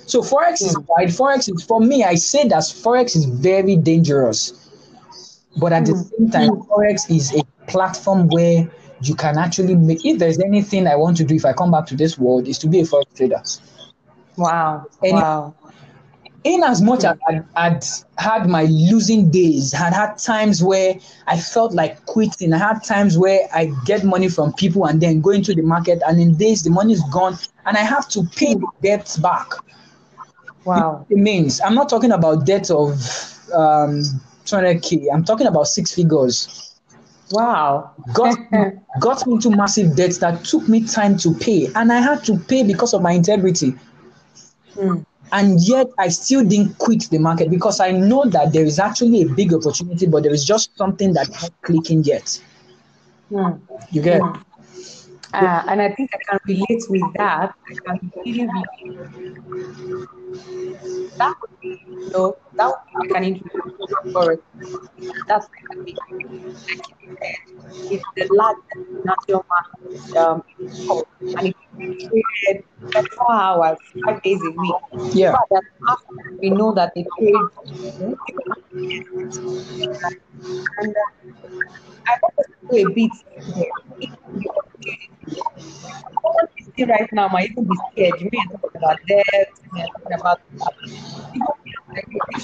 So 0.06 0.22
forex 0.22 0.62
is 0.62 0.76
hmm. 0.76 0.84
wide. 0.88 1.10
Forex 1.10 1.54
is 1.54 1.64
for 1.64 1.80
me. 1.80 2.04
I 2.04 2.16
say 2.16 2.48
that 2.48 2.64
forex 2.64 3.16
is 3.16 3.26
very 3.26 3.76
dangerous, 3.76 4.70
but 5.58 5.74
at 5.74 5.86
the 5.86 5.96
same 5.96 6.30
time, 6.30 6.50
forex 6.64 7.10
is 7.10 7.34
a 7.34 7.44
platform 7.70 8.28
where 8.30 8.70
you 9.02 9.16
can 9.16 9.38
actually 9.38 9.76
make. 9.76 10.06
If 10.06 10.20
there's 10.20 10.40
anything 10.40 10.88
I 10.88 10.96
want 10.96 11.18
to 11.18 11.24
do, 11.24 11.36
if 11.36 11.46
I 11.46 11.54
come 11.54 11.72
back 11.72 11.86
to 11.88 11.96
this 11.96 12.18
world, 12.18 12.48
is 12.48 12.58
to 12.60 12.68
be 12.68 12.80
a 12.80 12.84
forex 12.84 13.16
trader. 13.16 13.42
Wow. 14.38 14.86
Any- 15.04 15.14
Wow. 15.14 15.56
In 16.48 16.64
as 16.64 16.82
much 16.82 17.04
as 17.04 17.18
I'd, 17.28 17.44
I'd 17.56 17.84
had 18.18 18.48
my 18.48 18.64
losing 18.64 19.30
days, 19.30 19.74
had 19.74 19.94
had 19.94 20.18
times 20.18 20.64
where 20.64 20.96
I 21.28 21.38
felt 21.38 21.74
like 21.74 22.06
quitting, 22.06 22.54
I 22.54 22.58
had 22.58 22.84
times 22.84 23.18
where 23.18 23.48
I 23.54 23.72
get 23.86 24.04
money 24.06 24.30
from 24.30 24.54
people 24.54 24.86
and 24.86 25.02
then 25.02 25.20
go 25.22 25.32
into 25.32 25.54
the 25.54 25.62
market, 25.62 26.02
and 26.08 26.20
in 26.20 26.36
days 26.36 26.64
the 26.64 26.70
money 26.70 26.94
is 26.94 27.04
gone, 27.12 27.38
and 27.66 27.76
I 27.76 27.82
have 27.82 28.08
to 28.10 28.24
pay 28.36 28.54
the 28.54 28.68
debts 28.82 29.18
back. 29.18 29.48
Wow. 30.64 31.06
It 31.10 31.18
means 31.18 31.60
I'm 31.62 31.76
not 31.76 31.90
talking 31.90 32.12
about 32.12 32.46
debt 32.46 32.72
of 32.72 32.92
um, 33.54 34.02
200k. 34.46 35.08
I'm 35.14 35.26
talking 35.26 35.48
about 35.48 35.68
six 35.68 35.94
figures. 35.94 36.76
Wow. 37.32 37.92
Got 38.14 38.38
got 39.00 39.28
me 39.28 39.34
into 39.34 39.50
massive 39.50 39.98
debts 39.98 40.20
that 40.20 40.46
took 40.46 40.68
me 40.70 40.86
time 40.86 41.18
to 41.18 41.34
pay, 41.34 41.68
and 41.76 41.92
I 41.92 42.00
had 42.00 42.24
to 42.26 42.38
pay 42.38 42.64
because 42.64 42.94
of 42.94 43.02
my 43.02 43.12
integrity. 43.12 43.74
Mm. 44.76 45.06
And 45.32 45.62
yet 45.62 45.88
I 45.98 46.10
still 46.10 46.44
didn't 46.44 46.78
quit 46.78 47.10
the 47.10 47.18
market 47.18 47.50
because 47.50 47.80
I 47.80 47.92
know 47.92 48.26
that 48.26 48.54
there 48.54 48.66
is 48.66 48.80
actually 48.80 49.24
a 49.24 49.30
big 49.30 49.54
opportunity, 49.54 50.06
but 50.06 50.24
there 50.24 50.34
is 50.34 50.46
just 50.46 50.76
something 50.78 51.14
that 51.14 51.30
not 51.30 51.52
clicking 51.62 52.04
yet. 52.04 52.42
Mm. 53.32 53.60
You 53.92 54.02
get? 54.02 54.22
Uh, 55.34 55.62
and 55.68 55.82
I 55.82 55.90
think 55.94 56.10
I 56.14 56.20
can 56.30 56.40
relate 56.48 56.84
with 56.90 57.14
that. 57.18 57.54
I 57.70 57.74
can 57.86 58.12
really 58.26 58.48
relate. 58.48 58.98
That 61.20 61.34
would 61.42 61.50
be, 61.62 61.82
you 62.06 62.10
know, 62.14 62.38
that 62.58 62.68
would 62.68 62.76
be 62.88 62.96
like 63.00 63.12
an 63.16 63.24
introduction 63.24 63.88
for. 64.14 64.38
That's 65.28 65.48
like 65.88 65.98
If 67.90 68.02
the 68.16 68.28
large 68.32 68.58
national 69.04 69.46
market 69.50 70.18
um, 70.18 70.44
and 71.38 71.48
if 71.48 71.56
you 71.78 71.96
traded 72.46 72.64
24 72.92 73.34
hours, 73.34 73.78
five 74.06 74.22
days 74.24 74.42
a 74.44 74.52
week, 74.52 74.76
Yeah. 75.14 75.34
but 75.50 75.62
we 76.42 76.50
know 76.50 76.74
that 76.74 76.92
they 76.96 77.06
paid. 77.20 77.36
And 80.80 80.96
uh, 80.96 81.10
I 82.08 82.18
want 82.22 82.34
to 82.38 82.44
do 82.70 82.90
a 82.90 82.94
bit 82.94 83.12
still 86.74 86.88
right 86.88 87.10
now 87.12 87.28
might 87.28 87.52
even 87.52 87.64
be 87.66 87.76
scared. 87.92 88.22
You 88.22 88.30
may 88.32 88.40
talk 88.52 88.76
about 88.76 88.98
debt, 89.08 89.50
may 89.74 89.86
talking 89.86 90.20
about 90.20 90.42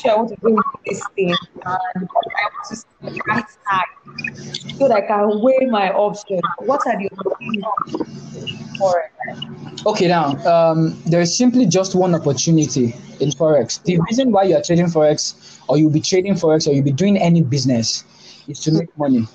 I 0.06 0.16
want 0.16 0.30
to 0.30 0.36
go 0.38 0.62
this 0.86 1.02
thing 1.16 1.30
and 1.30 1.38
I 1.66 1.78
want 1.96 2.66
see 2.68 3.22
right 3.28 3.46
side 3.68 4.78
so 4.78 4.88
that 4.88 4.98
I 4.98 5.02
can 5.02 5.42
weigh 5.42 5.68
my 5.70 5.92
options. 5.92 6.42
What 6.60 6.82
are 6.88 6.98
the 6.98 7.10
opportunities 7.18 8.78
for 8.78 9.00
it? 9.00 9.86
Okay, 9.86 10.08
now 10.08 10.36
um, 10.46 11.02
there 11.06 11.22
is 11.22 11.38
simply 11.38 11.66
just 11.66 11.96
one 11.96 12.16
opportunity 12.16 12.96
in 13.20 13.30
forex. 13.30 13.84
The 13.84 14.00
reason 14.10 14.32
why 14.32 14.44
you 14.44 14.56
are 14.56 14.62
trading 14.62 14.88
forex, 14.88 15.60
or 15.68 15.78
you'll 15.78 15.92
be 15.92 16.02
trading 16.02 16.34
forex, 16.34 16.68
or 16.68 16.74
you'll 16.74 16.84
be 16.84 16.92
doing 16.92 17.18
any 17.18 17.42
business, 17.42 18.04
is 18.48 18.60
to 18.62 18.72
make 18.72 18.98
money. 18.98 19.28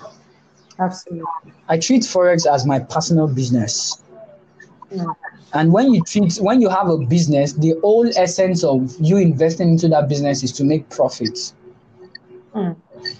Absolutely. 0.79 1.51
I 1.67 1.77
treat 1.77 2.03
forex 2.03 2.51
as 2.51 2.65
my 2.65 2.79
personal 2.79 3.27
business. 3.27 4.01
Mm. 4.91 5.15
And 5.53 5.73
when 5.73 5.93
you 5.93 6.03
treat, 6.03 6.35
when 6.37 6.61
you 6.61 6.69
have 6.69 6.89
a 6.89 6.97
business, 6.97 7.53
the 7.53 7.75
whole 7.81 8.07
essence 8.15 8.63
of 8.63 8.95
you 8.99 9.17
investing 9.17 9.69
into 9.69 9.87
that 9.89 10.07
business 10.07 10.43
is 10.43 10.51
to 10.53 10.63
make 10.63 10.89
profits. 10.89 11.53
Mm. 12.53 12.75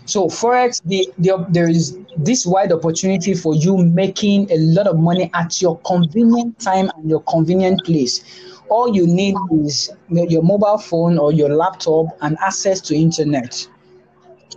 So 0.06 0.28
forex, 0.28 0.82
the, 0.86 1.10
the 1.18 1.46
there 1.50 1.70
is 1.70 1.98
this 2.18 2.46
wide 2.46 2.72
opportunity 2.72 3.34
for 3.34 3.56
you 3.56 3.78
making 3.78 4.52
a 4.52 4.58
lot 4.58 4.88
of 4.88 5.00
money 5.00 5.30
at 5.34 5.62
your 5.62 5.80
convenient 5.80 6.60
time 6.60 6.92
and 6.96 7.10
your 7.10 7.22
convenient 7.24 7.84
place. 7.86 8.24
All 8.70 8.94
you 8.94 9.08
need 9.08 9.36
is 9.52 9.92
your 10.10 10.44
mobile 10.44 10.78
phone 10.78 11.18
or 11.18 11.32
your 11.32 11.50
laptop 11.50 12.06
and 12.22 12.38
access 12.40 12.80
to 12.82 12.96
internet. 12.96 13.68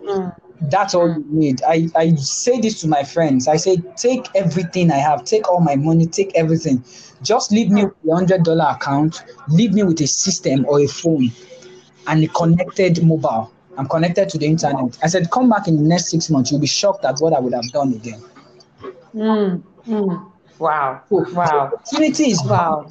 Mm. 0.00 0.34
That's 0.70 0.94
all 0.94 1.08
you 1.08 1.24
need. 1.28 1.62
I, 1.66 1.88
I 1.96 2.14
say 2.14 2.60
this 2.60 2.80
to 2.82 2.88
my 2.88 3.02
friends. 3.02 3.48
I 3.48 3.56
say, 3.56 3.76
take 3.96 4.26
everything 4.34 4.90
I 4.90 4.96
have, 4.98 5.24
take 5.24 5.48
all 5.48 5.60
my 5.60 5.76
money, 5.76 6.06
take 6.06 6.32
everything. 6.34 6.82
Just 7.22 7.52
leave 7.52 7.70
me 7.70 7.84
with 7.84 7.94
a 8.08 8.14
hundred 8.14 8.44
dollar 8.44 8.66
account, 8.70 9.22
leave 9.48 9.72
me 9.72 9.82
with 9.82 10.00
a 10.00 10.06
system 10.06 10.64
or 10.68 10.80
a 10.80 10.86
phone 10.86 11.30
and 12.06 12.24
a 12.24 12.28
connected 12.28 13.04
mobile. 13.04 13.50
I'm 13.76 13.86
connected 13.88 14.28
to 14.30 14.38
the 14.38 14.46
internet. 14.46 14.98
I 15.02 15.08
said, 15.08 15.30
come 15.30 15.48
back 15.50 15.66
in 15.68 15.76
the 15.76 15.82
next 15.82 16.10
six 16.10 16.30
months. 16.30 16.50
You'll 16.50 16.60
be 16.60 16.66
shocked 16.66 17.04
at 17.04 17.18
what 17.18 17.32
I 17.32 17.40
would 17.40 17.54
have 17.54 17.70
done 17.72 17.92
again. 17.92 18.22
Mm. 19.14 19.62
Mm. 19.88 20.32
Wow. 20.58 21.02
So 21.08 21.24
Wow. 21.32 21.70
the 21.70 21.76
opportunity 21.76 22.30
is 22.30 22.42
Wow. 22.44 22.86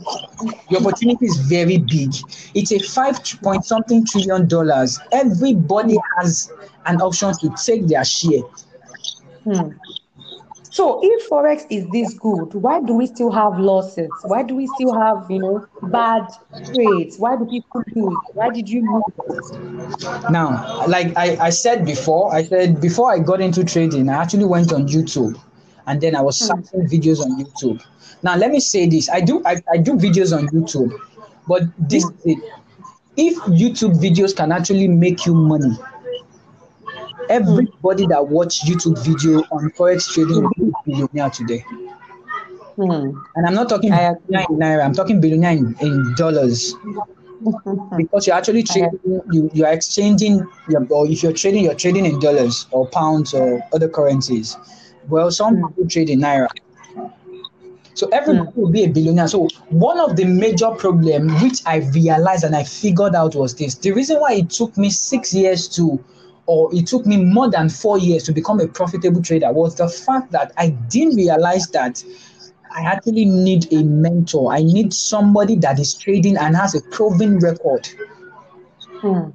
the 0.69 0.77
opportunity 0.77 1.25
is 1.25 1.37
very 1.37 1.77
big. 1.77 2.13
It's 2.53 2.71
a 2.71 2.79
five 2.79 3.19
point 3.43 3.65
something 3.65 4.05
trillion 4.05 4.47
dollars. 4.47 4.99
Everybody 5.11 5.97
has 6.17 6.51
an 6.85 7.01
option 7.01 7.35
to 7.37 7.49
take 7.65 7.87
their 7.87 8.03
share. 8.03 8.41
Mm. 9.45 9.79
So 10.69 10.99
if 11.03 11.29
forex 11.29 11.65
is 11.69 11.89
this 11.91 12.13
good, 12.13 12.53
why 12.55 12.81
do 12.81 12.93
we 12.93 13.07
still 13.07 13.31
have 13.31 13.59
losses? 13.59 14.21
Why 14.23 14.43
do 14.43 14.55
we 14.55 14.67
still 14.67 14.93
have, 14.93 15.25
you 15.29 15.39
know, 15.39 15.67
bad 15.81 16.23
trades? 16.73 17.17
Why 17.19 17.35
do 17.37 17.45
people 17.45 17.83
lose? 17.95 18.21
Why 18.33 18.49
did 18.49 18.69
you 18.69 18.81
lose? 18.81 19.53
Now, 20.29 20.85
like 20.87 21.15
I, 21.17 21.37
I 21.39 21.49
said 21.49 21.85
before, 21.85 22.33
I 22.33 22.43
said 22.43 22.81
before 22.81 23.11
I 23.11 23.19
got 23.19 23.41
into 23.41 23.63
trading, 23.63 24.09
I 24.09 24.21
actually 24.21 24.45
went 24.45 24.71
on 24.71 24.87
YouTube 24.87 25.39
and 25.87 26.01
then 26.01 26.15
I 26.15 26.21
was 26.21 26.37
Hmm. 26.39 26.61
searching 26.71 26.87
videos 26.87 27.19
on 27.21 27.37
YouTube. 27.37 27.81
Now 28.23 28.35
let 28.35 28.51
me 28.51 28.59
say 28.59 28.87
this. 28.87 29.09
I 29.09 29.21
do 29.21 29.41
I, 29.45 29.61
I 29.71 29.77
do 29.77 29.93
videos 29.93 30.35
on 30.37 30.47
YouTube, 30.49 30.91
but 31.47 31.63
this 31.77 32.11
Hmm. 32.23 32.39
If 33.17 33.35
YouTube 33.45 33.99
videos 33.99 34.35
can 34.35 34.51
actually 34.51 34.87
make 34.87 35.25
you 35.25 35.33
money, 35.33 35.77
everybody 37.31 38.05
that 38.07 38.27
watch 38.27 38.61
YouTube 38.63 38.97
video 39.05 39.39
on 39.51 39.71
forex 39.71 40.07
trading 40.13 40.43
will 40.43 40.51
be 40.57 40.71
billionaire 40.85 41.29
today. 41.29 41.63
Hmm. 42.75 43.11
And 43.35 43.45
I'm 43.47 43.53
not 43.53 43.69
talking 43.69 43.91
I 43.91 44.13
billionaire 44.27 44.45
in 44.49 44.57
naira. 44.57 44.85
I'm 44.85 44.93
talking 44.93 45.19
billionaire 45.21 45.51
in, 45.53 45.75
in 45.81 46.13
dollars. 46.15 46.75
because 47.97 48.27
you're 48.27 48.35
actually 48.35 48.61
trading 48.63 48.99
you 49.31 49.49
you're 49.51 49.67
exchanging 49.67 50.45
your 50.69 50.85
or 50.91 51.07
if 51.07 51.23
you're 51.23 51.33
trading 51.33 51.63
you're 51.63 51.73
trading 51.73 52.05
in 52.05 52.19
dollars 52.19 52.67
or 52.71 52.87
pounds 52.89 53.33
or 53.33 53.59
other 53.73 53.89
currencies 53.89 54.57
well 55.09 55.31
some 55.31 55.55
Mm. 55.55 55.67
people 55.69 55.87
trade 55.89 56.09
in 56.11 56.19
naira 56.19 56.47
so 57.95 58.07
everybody 58.09 58.47
Mm. 58.51 58.55
will 58.55 58.69
be 58.71 58.83
a 58.83 58.87
billionaire 58.89 59.27
so 59.27 59.47
one 59.69 59.99
of 59.99 60.15
the 60.17 60.25
major 60.25 60.69
problem 60.71 61.29
which 61.41 61.61
i 61.65 61.77
realized 61.95 62.43
and 62.43 62.55
i 62.55 62.63
figured 62.63 63.15
out 63.15 63.33
was 63.35 63.55
this 63.55 63.73
the 63.73 63.91
reason 63.91 64.19
why 64.19 64.33
it 64.33 64.49
took 64.51 64.77
me 64.77 64.91
six 64.91 65.33
years 65.33 65.67
to 65.67 65.99
or 66.45 66.73
it 66.73 66.87
took 66.87 67.05
me 67.05 67.17
more 67.17 67.49
than 67.49 67.69
four 67.69 67.97
years 67.97 68.23
to 68.23 68.33
become 68.33 68.59
a 68.59 68.67
profitable 68.67 69.21
trader 69.21 69.51
was 69.51 69.75
the 69.75 69.87
fact 69.87 70.31
that 70.31 70.51
i 70.57 70.69
didn't 70.69 71.15
realize 71.15 71.67
that 71.67 72.03
I 72.73 72.83
actually 72.83 73.25
need 73.25 73.71
a 73.73 73.83
mentor. 73.83 74.53
I 74.53 74.63
need 74.63 74.93
somebody 74.93 75.55
that 75.57 75.79
is 75.79 75.93
trading 75.93 76.37
and 76.37 76.55
has 76.55 76.75
a 76.75 76.81
proven 76.81 77.39
record. 77.39 77.87
Hmm. 78.99 79.29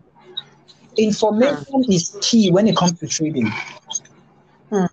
Information 0.97 1.85
is 1.91 2.17
key 2.23 2.51
when 2.51 2.67
it 2.67 2.77
comes 2.77 2.99
to 3.01 3.07
trading. 3.07 3.53
Hmm. 4.71 4.87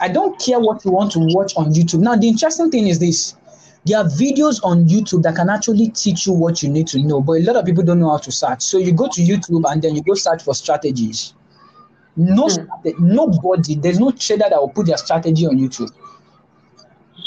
I 0.00 0.08
don't 0.08 0.38
care 0.40 0.58
what 0.58 0.84
you 0.84 0.90
want 0.90 1.12
to 1.12 1.20
watch 1.20 1.52
on 1.56 1.72
YouTube. 1.72 2.00
Now, 2.00 2.16
the 2.16 2.26
interesting 2.26 2.70
thing 2.70 2.88
is 2.88 2.98
this 2.98 3.36
there 3.84 3.98
are 3.98 4.04
videos 4.04 4.60
on 4.62 4.84
YouTube 4.86 5.22
that 5.24 5.34
can 5.34 5.48
actually 5.50 5.88
teach 5.88 6.26
you 6.26 6.32
what 6.32 6.62
you 6.62 6.68
need 6.68 6.86
to 6.88 7.02
know, 7.02 7.20
but 7.20 7.32
a 7.32 7.42
lot 7.42 7.56
of 7.56 7.64
people 7.64 7.82
don't 7.82 7.98
know 8.00 8.10
how 8.10 8.18
to 8.18 8.30
search. 8.30 8.62
So 8.62 8.78
you 8.78 8.92
go 8.92 9.08
to 9.08 9.20
YouTube 9.20 9.64
and 9.70 9.82
then 9.82 9.94
you 9.96 10.02
go 10.02 10.14
search 10.14 10.42
for 10.42 10.54
strategies. 10.54 11.34
No, 12.16 12.48
strate- 12.48 12.98
nobody, 13.00 13.74
there's 13.74 13.98
no 13.98 14.10
trader 14.12 14.44
that 14.48 14.60
will 14.60 14.68
put 14.68 14.86
their 14.86 14.98
strategy 14.98 15.46
on 15.46 15.56
YouTube. 15.58 15.90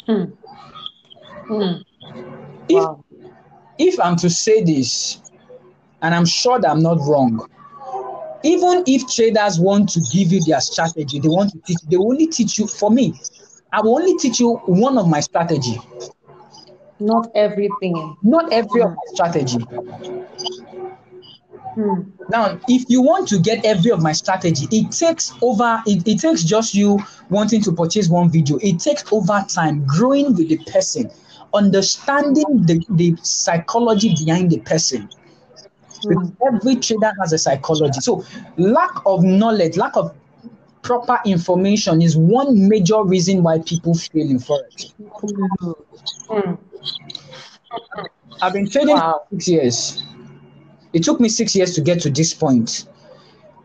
Hmm. 0.06 0.24
Hmm. 1.48 1.82
If 2.70 2.84
Wow. 2.84 3.04
if 3.78 4.00
I'm 4.00 4.16
to 4.18 4.30
say 4.30 4.64
this, 4.64 5.22
and 6.02 6.16
I'm 6.16 6.26
sure 6.26 6.60
that 6.60 6.70
I'm 6.70 6.82
not 6.82 7.00
wrong, 7.00 7.48
even 8.44 8.84
if 8.88 9.08
traders 9.14 9.60
want 9.60 9.90
to 9.90 10.02
give 10.12 10.32
you 10.32 10.42
their 10.44 10.62
strategy, 10.62 11.20
they 11.20 11.28
want 11.28 11.52
to 11.52 11.60
teach, 11.60 11.82
they 11.90 11.98
only 11.98 12.28
teach 12.28 12.58
you. 12.60 12.68
For 12.68 12.92
me, 12.92 13.14
I 13.74 13.82
will 13.82 13.96
only 13.96 14.16
teach 14.18 14.40
you 14.40 14.56
one 14.68 14.98
of 14.98 15.08
my 15.10 15.20
strategy, 15.20 15.80
Not 17.00 17.30
everything. 17.36 18.16
not 18.24 18.52
every 18.54 18.82
of 18.82 18.92
my 18.92 19.04
strategy. 19.08 19.60
Hmm. 21.76 22.02
Now, 22.30 22.58
if 22.70 22.86
you 22.90 23.02
want 23.02 23.28
to 23.30 23.40
get 23.40 23.66
every 23.66 23.92
of 23.92 24.02
my 24.02 24.14
strategy, 24.14 24.68
it 24.72 24.92
takes 24.92 25.34
over, 25.42 25.82
it, 25.86 26.08
it 26.08 26.20
takes 26.20 26.44
just 26.44 26.74
you 26.74 27.00
wanting 27.30 27.62
to 27.64 27.72
purchase 27.74 28.08
one 28.08 28.30
video. 28.30 28.58
It 28.62 28.80
takes 28.80 29.04
over 29.12 29.46
time 29.50 29.86
growing 29.86 30.36
with 30.36 30.48
the 30.48 30.58
person, 30.72 31.12
understanding 31.54 32.66
the, 32.66 32.82
the 32.92 33.18
psychology 33.22 34.16
behind 34.24 34.52
the 34.52 34.60
person. 34.60 35.10
Because 36.08 36.32
every 36.48 36.78
trader 36.78 37.12
has 37.20 37.34
a 37.34 37.38
psychology. 37.38 38.00
So, 38.00 38.24
lack 38.58 38.92
of 39.06 39.24
knowledge, 39.24 39.76
lack 39.76 39.98
of 39.98 40.16
proper 40.86 41.20
information 41.26 42.02
is 42.02 42.16
one 42.16 42.70
major 42.70 43.04
reason 43.04 43.42
why 43.42 43.58
people 43.60 43.96
fail 43.96 44.30
in 44.30 44.38
forex. 44.38 44.94
I've 48.42 48.54
been 48.54 48.70
trading 48.70 48.96
Wow. 48.96 49.24
six 49.32 49.48
years. 49.48 50.04
It 50.94 51.04
took 51.04 51.20
me 51.20 51.28
six 51.28 51.56
years 51.56 51.74
to 51.76 51.82
get 51.82 52.00
to 52.02 52.10
this 52.10 52.34
point. 52.34 52.86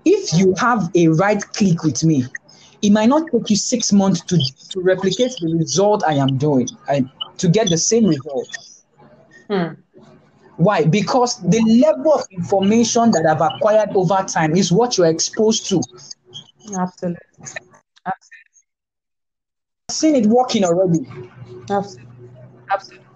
If 0.06 0.32
you 0.32 0.54
have 0.58 0.90
a 0.94 1.08
right 1.08 1.40
click 1.52 1.82
with 1.84 2.02
me, 2.02 2.24
it 2.80 2.90
might 2.90 3.10
not 3.10 3.30
take 3.30 3.50
you 3.50 3.56
six 3.56 3.92
months 3.92 4.22
to, 4.22 4.38
to 4.70 4.80
replicate 4.80 5.32
the 5.40 5.54
result 5.54 6.02
I 6.06 6.14
am 6.14 6.38
doing 6.38 6.68
and 6.88 7.10
to 7.36 7.48
get 7.48 7.68
the 7.68 7.76
same 7.76 8.06
result. 8.06 8.48
Hmm. 9.48 9.74
Why? 10.56 10.84
Because 10.84 11.42
the 11.42 11.60
level 11.86 12.14
of 12.14 12.26
information 12.30 13.10
that 13.10 13.26
I've 13.26 13.40
acquired 13.42 13.90
over 13.94 14.24
time 14.26 14.56
is 14.56 14.72
what 14.72 14.96
you're 14.96 15.06
exposed 15.08 15.66
to. 15.68 15.82
Absolutely. 16.78 17.18
I've 18.06 18.12
seen 19.90 20.14
it 20.14 20.26
working 20.26 20.64
already. 20.64 21.06
Absolutely. 21.70 22.10
Absolutely. 22.70 23.06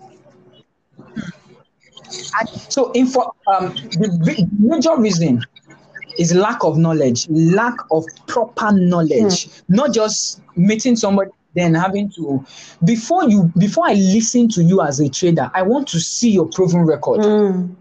And 2.39 2.49
so, 2.69 2.93
info, 2.95 3.35
um, 3.47 3.75
the 3.75 4.49
major 4.59 4.97
reason 4.97 5.41
is 6.19 6.35
lack 6.35 6.63
of 6.65 6.79
knowledge, 6.79 7.29
lack 7.29 7.75
of 7.91 8.05
proper 8.27 8.73
knowledge, 8.73 9.49
not 9.69 9.93
just 9.93 10.41
meeting 10.57 10.97
somebody 10.97 11.31
then 11.55 11.75
having 11.75 12.11
to 12.11 12.45
before 12.85 13.29
you 13.29 13.51
before 13.57 13.87
I 13.87 13.95
listen 13.95 14.49
to 14.51 14.63
you 14.63 14.83
as 14.83 15.01
a 15.01 15.09
trader, 15.09 15.51
I 15.55 15.63
want 15.63 15.87
to 15.89 16.01
see 16.01 16.31
your 16.31 16.47
proven 16.47 16.83
record. 16.83 17.25
Hmm. 17.25 17.75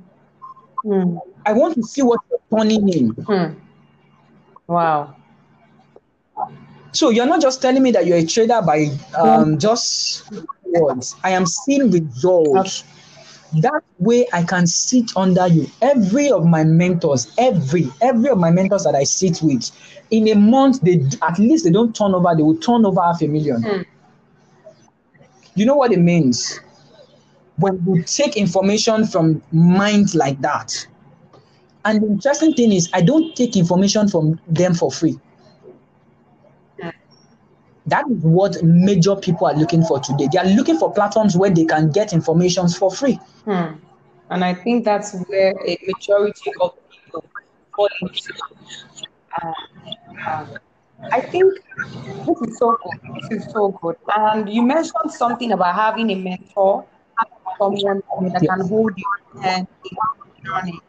Hmm. 0.84 1.18
I 1.46 1.54
want 1.54 1.76
to 1.76 1.84
see 1.84 2.04
what 2.04 2.20
you're 2.30 2.60
turning 2.60 2.88
in. 2.90 3.10
Hmm. 3.10 3.54
Wow. 4.68 5.16
So 6.94 7.10
you're 7.10 7.26
not 7.26 7.42
just 7.42 7.62
telling 7.62 7.82
me 7.82 7.92
that 7.92 8.06
you're 8.06 8.20
a 8.20 8.26
trader 8.26 8.62
by 8.62 8.88
um, 9.18 9.58
just 9.58 10.32
words. 10.64 11.16
I 11.24 11.32
am 11.32 11.46
seeing 11.46 11.92
results. 11.92 12.84
That 13.62 13.84
way 14.00 14.28
I 14.34 14.44
can 14.44 14.66
sit 14.66 15.12
under 15.16 15.48
you. 15.48 15.68
Every 15.82 16.30
of 16.32 16.46
my 16.46 16.64
mentors, 16.64 17.32
every 17.38 17.92
every 18.02 18.30
of 18.30 18.38
my 18.40 18.50
mentors 18.50 18.84
that 18.84 18.96
I 18.96 19.04
sit 19.04 19.42
with, 19.44 19.70
in 20.10 20.28
a 20.28 20.36
month 20.36 20.82
they 20.82 21.04
at 21.22 21.38
least 21.38 21.64
they 21.66 21.72
don't 21.72 21.96
turn 21.96 22.16
over. 22.16 22.34
They 22.36 22.42
will 22.44 22.58
turn 22.58 22.86
over 22.86 23.02
half 23.02 23.22
a 23.22 23.28
million. 23.28 23.62
Hmm. 23.62 23.82
You 25.56 25.66
know 25.66 25.76
what 25.76 25.92
it 25.92 26.00
means 26.00 26.60
when 27.58 27.84
you 27.86 28.04
take 28.04 28.38
information 28.38 29.06
from 29.06 29.42
minds 29.52 30.16
like 30.16 30.42
that. 30.42 30.88
And 31.86 32.02
the 32.02 32.08
interesting 32.08 32.54
thing 32.54 32.72
is, 32.72 32.90
I 32.94 33.02
don't 33.02 33.36
take 33.36 33.56
information 33.56 34.08
from 34.08 34.40
them 34.48 34.74
for 34.74 34.92
free. 34.92 35.20
That 37.88 38.06
is 38.10 38.24
what 38.24 38.64
major 38.64 39.16
people 39.16 39.48
are 39.48 39.56
looking 39.56 39.84
for 39.84 40.00
today. 40.00 40.30
They 40.32 40.40
are 40.40 40.46
looking 40.46 40.78
for 40.78 40.94
platforms 40.94 41.36
where 41.36 41.50
they 41.50 41.66
can 41.66 41.92
get 41.92 42.14
information 42.14 42.68
for 42.70 42.90
free. 42.92 43.20
Hmm. 43.46 43.74
And 44.30 44.44
I 44.44 44.54
think 44.54 44.86
that's 44.86 45.14
where 45.28 45.54
a 45.68 45.78
majority 45.86 46.52
of 46.62 46.72
people 46.90 47.26
fall 47.76 47.90
into. 48.02 48.34
Um, 49.44 49.54
um, 50.28 50.48
I 51.12 51.20
think 51.22 51.54
this 52.26 52.42
is 52.50 52.58
so 52.58 52.78
good. 52.84 53.00
This 53.30 53.44
is 53.46 53.52
so 53.52 53.78
good. 53.82 53.98
And 54.16 54.50
you 54.50 54.62
mentioned 54.62 55.12
something 55.12 55.52
about 55.52 55.76
having 55.76 56.10
a 56.12 56.16
mentor, 56.16 56.86
someone 57.60 58.02
that 58.32 58.44
can 58.48 58.62
hold 58.68 58.94
your 58.98 59.42
hand 59.44 59.68
in 59.84 59.98
the 59.98 60.50
journey. 60.50 60.80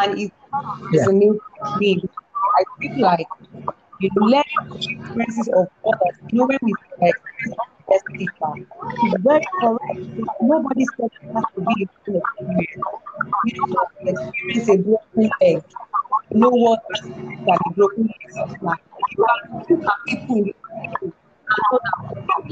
And 0.00 0.18
it's, 0.18 0.34
it's 0.92 1.06
Yeah. 1.06 1.06
to 1.06 1.12
me. 1.12 1.96
because 1.96 2.16
I 2.58 2.64
feel 2.80 3.00
like 3.00 3.28
you 4.14 4.22
learn 4.22 4.44
experiences 4.76 5.48
of 5.48 5.68
others. 5.86 6.16
You 6.30 6.38
know, 6.38 6.46
when 6.46 6.58
we 6.62 6.74
like 7.00 7.14
it's 7.88 8.02
very 9.22 9.46
correct. 9.60 10.40
Nobody 10.40 10.86
said 10.96 11.10
it 11.22 11.34
has 11.34 11.44
to 11.54 11.60
be 11.60 11.84
a 11.84 11.88
full 12.04 12.16
experience. 12.16 12.84
You 13.44 13.66
know, 13.66 13.86
to 14.02 14.08
experience 14.10 14.68
a 14.68 14.76
broken 14.78 15.30
leg. 15.40 15.62
You 16.30 16.38
know 16.40 16.50
what 16.50 16.80
that 17.46 17.58
a 17.66 17.70
broken 17.74 18.04
leg 18.04 18.46
is 18.46 18.62
like. 18.62 18.80
You 20.30 20.54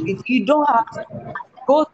if 0.06 0.28
you 0.28 0.46
don't 0.46 0.68
have 0.68 0.90
to 0.90 1.04
go 1.66 1.86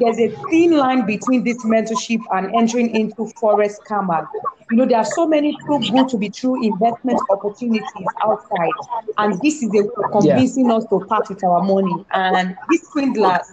there's 0.00 0.18
a 0.18 0.28
thin 0.50 0.76
line 0.76 1.06
between 1.06 1.44
this 1.44 1.64
mentorship 1.64 2.20
and 2.32 2.54
entering 2.54 2.94
into 2.94 3.30
forex 3.40 3.76
scammers. 3.86 4.26
You 4.74 4.78
know, 4.80 4.86
there 4.86 4.98
are 4.98 5.04
so 5.04 5.28
many 5.28 5.56
too 5.64 5.86
good 5.88 6.08
to 6.08 6.18
be 6.18 6.30
true 6.30 6.56
investment 6.60 7.22
opportunities 7.30 8.12
outside, 8.24 8.74
and 9.16 9.40
this 9.40 9.62
is 9.62 9.72
a 9.72 9.82
way 9.82 9.94
of 9.96 10.10
convincing 10.10 10.68
us 10.72 10.84
to 10.90 10.98
part 11.08 11.28
with 11.28 11.44
our 11.44 11.62
money. 11.62 12.04
And 12.10 12.56
these 12.68 12.82
swindlers, 12.90 13.46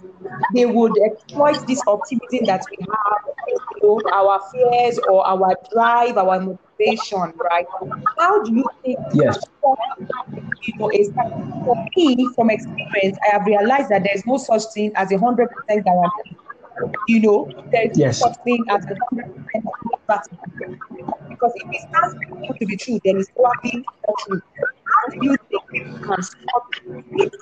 they 0.49 0.65
would 0.65 0.97
exploit 1.05 1.59
this 1.67 1.83
optimism 1.85 2.47
that 2.47 2.65
we 2.71 2.77
have, 2.89 3.35
you 3.47 3.79
know, 3.83 4.03
our 4.11 4.39
fears 4.51 4.99
or 5.07 5.23
our 5.27 5.53
drive, 5.71 6.17
our 6.17 6.39
motivation 6.39 6.57
motivation, 6.79 7.33
right? 7.51 7.67
How 8.17 8.41
do 8.43 8.51
you 8.55 8.65
think 8.83 8.97
Yes. 9.13 9.37
you 10.65 10.73
know, 10.79 10.91
for 11.63 11.75
me, 11.95 12.33
from 12.35 12.49
experience, 12.49 13.17
I 13.27 13.37
have 13.37 13.45
realized 13.45 13.89
that 13.89 14.03
there's 14.03 14.25
no 14.25 14.37
such 14.37 14.63
thing 14.73 14.91
as 14.95 15.11
a 15.11 15.19
hundred 15.19 15.49
percent 15.53 15.85
guarantee. 15.85 16.37
You 17.07 17.21
know, 17.21 17.51
there's 17.71 17.91
Yes. 17.95 18.19
no 18.21 18.27
such 18.27 18.37
thing 18.43 18.65
as 18.69 18.83
a 18.85 18.95
hundred 19.05 19.25
percent 19.53 19.65
guarantee. 20.07 21.03
Because 21.29 21.51
if 21.55 21.71
it 21.71 21.81
stands 21.89 22.59
to 22.59 22.65
be 22.65 22.75
true, 22.77 22.99
then 23.05 23.17
it's 23.17 23.31
probably 23.31 23.83
not 23.83 24.15
true. 24.25 24.41
How 24.85 25.07
do 25.09 25.17
you 25.21 25.37
think 25.49 25.61
people 25.71 25.99
can 25.99 26.21
stop 26.21 26.69
it? 26.85 27.33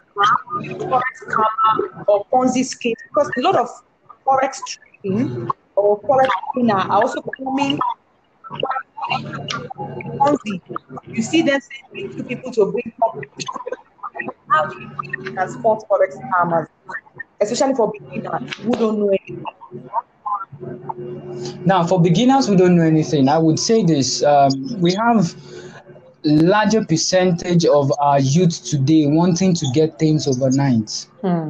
scammer 1.21 2.05
or 2.07 2.25
Ponzi 2.31 2.65
scheme? 2.65 2.95
Because 3.09 3.31
a 3.37 3.41
lot 3.41 3.55
of 3.55 3.69
forex 4.25 4.59
trading 4.65 5.49
or 5.75 5.99
forex 6.01 6.29
trainer 6.53 6.75
are 6.75 7.01
also 7.01 7.21
coming 7.21 7.79
Ponzi. 10.17 10.61
You 11.07 11.21
see 11.21 11.41
them 11.41 11.59
sending 11.61 12.15
two 12.15 12.23
people 12.23 12.51
to 12.51 12.71
bring 12.71 12.93
up. 13.03 13.17
How 14.49 14.65
do 14.65 14.81
you 14.81 14.89
think 15.01 15.25
you 15.25 15.33
can 15.33 15.49
spot 15.49 15.83
forex 15.89 16.15
scammers, 16.17 16.67
especially 17.41 17.75
for 17.75 17.91
beginners 17.91 18.55
who 18.57 18.71
don't 18.71 18.99
know 18.99 19.09
anything? 19.09 19.45
Now, 21.65 21.85
for 21.85 22.01
beginners 22.01 22.47
who 22.47 22.55
don't 22.57 22.75
know 22.75 22.83
anything, 22.83 23.29
I 23.29 23.37
would 23.37 23.59
say 23.59 23.83
this: 23.83 24.23
um, 24.23 24.51
we 24.79 24.93
have 24.93 25.35
larger 26.23 26.83
percentage 26.85 27.65
of 27.65 27.91
our 27.99 28.19
youth 28.19 28.63
today 28.65 29.07
wanting 29.07 29.53
to 29.55 29.65
get 29.73 29.97
things 29.99 30.27
overnight. 30.27 31.07
Hmm. 31.21 31.49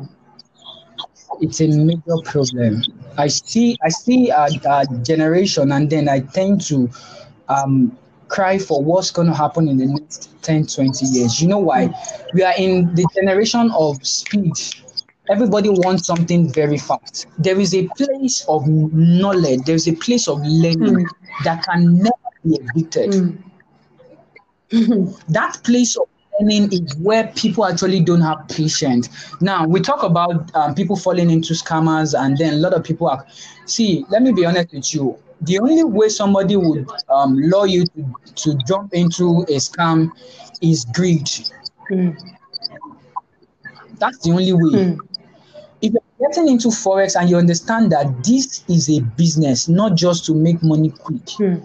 It's 1.41 1.61
a 1.61 1.67
major 1.67 2.17
problem. 2.25 2.83
I 3.17 3.27
see, 3.27 3.77
I 3.81 3.89
see 3.89 4.29
a, 4.29 4.47
a 4.65 4.85
generation, 5.03 5.71
and 5.71 5.89
then 5.89 6.09
I 6.09 6.19
tend 6.19 6.61
to 6.67 6.89
um, 7.47 7.97
cry 8.27 8.57
for 8.57 8.83
what's 8.83 9.11
going 9.11 9.27
to 9.27 9.33
happen 9.33 9.67
in 9.67 9.77
the 9.77 9.85
next 9.85 10.29
10, 10.43 10.67
20 10.67 11.05
years. 11.05 11.41
You 11.41 11.47
know 11.47 11.59
why? 11.59 11.93
We 12.33 12.43
are 12.43 12.53
in 12.57 12.93
the 12.93 13.05
generation 13.15 13.71
of 13.71 14.05
speed. 14.05 14.53
Everybody 15.29 15.69
wants 15.69 16.07
something 16.07 16.51
very 16.51 16.77
fast. 16.77 17.27
There 17.37 17.59
is 17.59 17.75
a 17.75 17.87
place 17.89 18.43
of 18.47 18.67
knowledge, 18.67 19.61
there's 19.65 19.87
a 19.87 19.93
place 19.95 20.27
of 20.27 20.39
learning 20.43 21.07
that 21.43 21.63
can 21.63 21.97
never 21.97 22.29
be 22.43 22.57
evicted. 22.61 23.15
That 25.29 25.59
place 25.63 25.95
of 25.97 26.07
learning 26.39 26.71
is 26.73 26.95
where 26.97 27.27
people 27.35 27.65
actually 27.65 28.01
don't 28.01 28.21
have 28.21 28.47
patience. 28.47 29.09
Now, 29.41 29.67
we 29.67 29.81
talk 29.81 30.03
about 30.03 30.53
um, 30.55 30.73
people 30.75 30.95
falling 30.95 31.29
into 31.29 31.53
scammers, 31.53 32.17
and 32.17 32.37
then 32.37 32.53
a 32.55 32.57
lot 32.57 32.73
of 32.73 32.83
people 32.83 33.07
are. 33.07 33.25
See, 33.65 34.05
let 34.09 34.21
me 34.23 34.31
be 34.31 34.45
honest 34.45 34.73
with 34.73 34.93
you. 34.93 35.17
The 35.41 35.59
only 35.59 35.83
way 35.83 36.09
somebody 36.09 36.55
would 36.55 36.89
um, 37.09 37.35
lure 37.35 37.67
you 37.67 37.85
to, 37.85 38.15
to 38.35 38.57
jump 38.67 38.93
into 38.93 39.41
a 39.43 39.57
scam 39.57 40.11
is 40.61 40.85
greed. 40.85 41.29
That's 43.99 44.17
the 44.19 44.31
only 44.31 44.53
way. 44.53 44.69
You're 44.71 45.08
getting 46.19 46.49
into 46.49 46.67
forex 46.67 47.19
and 47.19 47.29
you 47.29 47.37
understand 47.37 47.91
that 47.91 48.23
this 48.23 48.63
is 48.67 48.89
a 48.89 49.01
business, 49.01 49.67
not 49.67 49.95
just 49.95 50.25
to 50.25 50.33
make 50.33 50.61
money 50.61 50.89
quick, 50.89 51.29
hmm. 51.37 51.55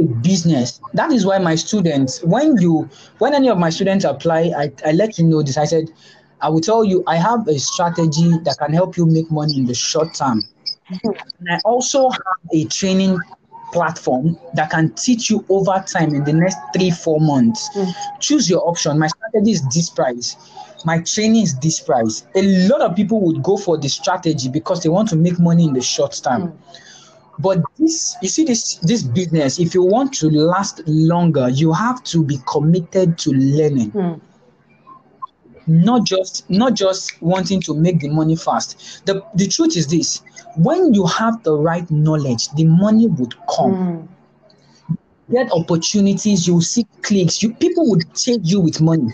a 0.00 0.04
business. 0.22 0.80
That 0.94 1.12
is 1.12 1.26
why 1.26 1.38
my 1.38 1.56
students, 1.56 2.22
when 2.22 2.56
you, 2.58 2.88
when 3.18 3.34
any 3.34 3.48
of 3.48 3.58
my 3.58 3.70
students 3.70 4.04
apply, 4.04 4.52
I, 4.56 4.72
I 4.84 4.92
let 4.92 5.18
you 5.18 5.24
know 5.24 5.42
this. 5.42 5.56
I 5.56 5.64
said, 5.64 5.90
I 6.40 6.48
will 6.48 6.60
tell 6.60 6.84
you, 6.84 7.02
I 7.06 7.16
have 7.16 7.48
a 7.48 7.58
strategy 7.58 8.30
that 8.44 8.56
can 8.58 8.72
help 8.72 8.96
you 8.96 9.06
make 9.06 9.30
money 9.30 9.56
in 9.56 9.66
the 9.66 9.74
short 9.74 10.14
term. 10.14 10.42
And 10.88 11.50
I 11.50 11.58
also 11.64 12.10
have 12.10 12.50
a 12.52 12.64
training 12.66 13.18
platform 13.72 14.38
that 14.54 14.70
can 14.70 14.92
teach 14.92 15.28
you 15.28 15.44
over 15.48 15.82
time 15.86 16.14
in 16.14 16.24
the 16.24 16.32
next 16.32 16.58
three, 16.74 16.90
four 16.90 17.20
months. 17.20 17.68
Hmm. 17.72 17.90
Choose 18.20 18.48
your 18.48 18.66
option. 18.68 18.98
My 18.98 19.08
strategy 19.08 19.52
is 19.52 19.62
this 19.68 19.90
price. 19.90 20.36
My 20.86 21.00
training 21.00 21.42
is 21.42 21.58
this 21.58 21.80
price. 21.80 22.24
A 22.36 22.68
lot 22.68 22.80
of 22.80 22.94
people 22.94 23.20
would 23.22 23.42
go 23.42 23.56
for 23.56 23.76
the 23.76 23.88
strategy 23.88 24.48
because 24.48 24.84
they 24.84 24.88
want 24.88 25.08
to 25.08 25.16
make 25.16 25.36
money 25.40 25.64
in 25.64 25.72
the 25.72 25.80
short 25.80 26.20
term. 26.22 26.42
Mm. 26.42 26.56
But 27.40 27.58
this, 27.76 28.14
you 28.22 28.28
see, 28.28 28.44
this 28.44 28.76
this 28.76 29.02
business, 29.02 29.58
if 29.58 29.74
you 29.74 29.82
want 29.82 30.14
to 30.20 30.30
last 30.30 30.82
longer, 30.86 31.48
you 31.48 31.72
have 31.72 32.04
to 32.04 32.22
be 32.22 32.38
committed 32.46 33.18
to 33.18 33.30
learning. 33.32 33.90
Mm. 33.90 34.20
Not 35.66 36.04
just 36.04 36.48
not 36.48 36.74
just 36.74 37.20
wanting 37.20 37.60
to 37.62 37.74
make 37.74 37.98
the 37.98 38.08
money 38.08 38.36
fast. 38.36 39.04
The 39.06 39.24
the 39.34 39.48
truth 39.48 39.76
is 39.76 39.88
this: 39.88 40.22
when 40.54 40.94
you 40.94 41.04
have 41.06 41.42
the 41.42 41.56
right 41.58 41.90
knowledge, 41.90 42.48
the 42.50 42.64
money 42.64 43.08
would 43.08 43.34
come. 43.48 43.74
Mm. 43.74 44.96
Get 45.32 45.50
opportunities, 45.50 46.46
you 46.46 46.60
see 46.62 46.86
clicks. 47.02 47.42
You 47.42 47.54
people 47.54 47.90
would 47.90 48.14
chase 48.14 48.38
you 48.44 48.60
with 48.60 48.80
money. 48.80 49.10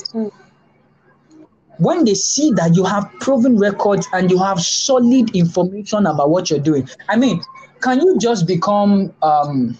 When 1.78 2.04
they 2.04 2.14
see 2.14 2.52
that 2.56 2.74
you 2.76 2.84
have 2.84 3.10
proven 3.20 3.56
records 3.58 4.06
and 4.12 4.30
you 4.30 4.38
have 4.38 4.60
solid 4.60 5.34
information 5.34 6.06
about 6.06 6.30
what 6.30 6.50
you're 6.50 6.60
doing, 6.60 6.88
I 7.08 7.16
mean, 7.16 7.40
can 7.80 8.00
you 8.00 8.18
just 8.18 8.46
become 8.46 9.12
um 9.22 9.76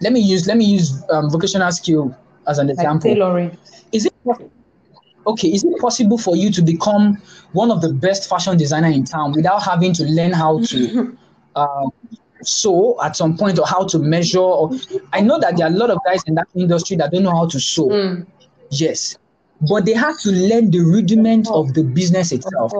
let 0.00 0.12
me 0.12 0.20
use 0.20 0.46
let 0.46 0.56
me 0.56 0.64
use 0.64 1.02
um, 1.10 1.30
vocational 1.30 1.70
skill 1.72 2.14
as 2.46 2.58
an 2.58 2.68
Like 2.76 2.98
example. 2.98 3.16
tailoring. 3.16 3.56
is 3.92 4.06
it 4.06 4.12
okay 5.26 5.48
is 5.48 5.64
it 5.64 5.78
possible 5.80 6.18
for 6.18 6.36
you 6.36 6.50
to 6.50 6.62
become 6.62 7.16
one 7.52 7.70
of 7.70 7.80
the 7.80 7.92
best 7.92 8.28
fashion 8.28 8.56
designer 8.56 8.88
in 8.88 9.04
town 9.04 9.32
without 9.32 9.62
having 9.62 9.92
to 9.94 10.04
learn 10.04 10.32
how 10.32 10.60
to 10.60 10.90
um, 11.56 11.90
sew 12.42 12.96
at 13.02 13.16
some 13.16 13.36
point 13.36 13.58
or 13.58 13.66
how 13.66 13.84
to 13.86 13.98
measure? 13.98 14.38
Or 14.40 14.70
i 15.12 15.20
know 15.20 15.38
that 15.40 15.56
there 15.56 15.66
are 15.66 15.72
a 15.72 15.76
lot 15.76 15.90
of 15.90 15.98
guys 16.04 16.22
in 16.26 16.34
that 16.34 16.46
industry 16.54 16.96
that 16.96 17.12
don't 17.12 17.22
know 17.22 17.30
how 17.34 17.46
to 17.48 17.60
sew. 17.60 17.96
Mm, 17.96 18.26
yes 18.70 19.16
but 19.68 19.84
they 19.84 19.94
have 19.94 20.18
to 20.20 20.30
learn 20.30 20.70
the 20.70 20.80
rudiment 20.80 21.48
of 21.50 21.74
the 21.74 21.82
business 21.82 22.32
itself 22.32 22.72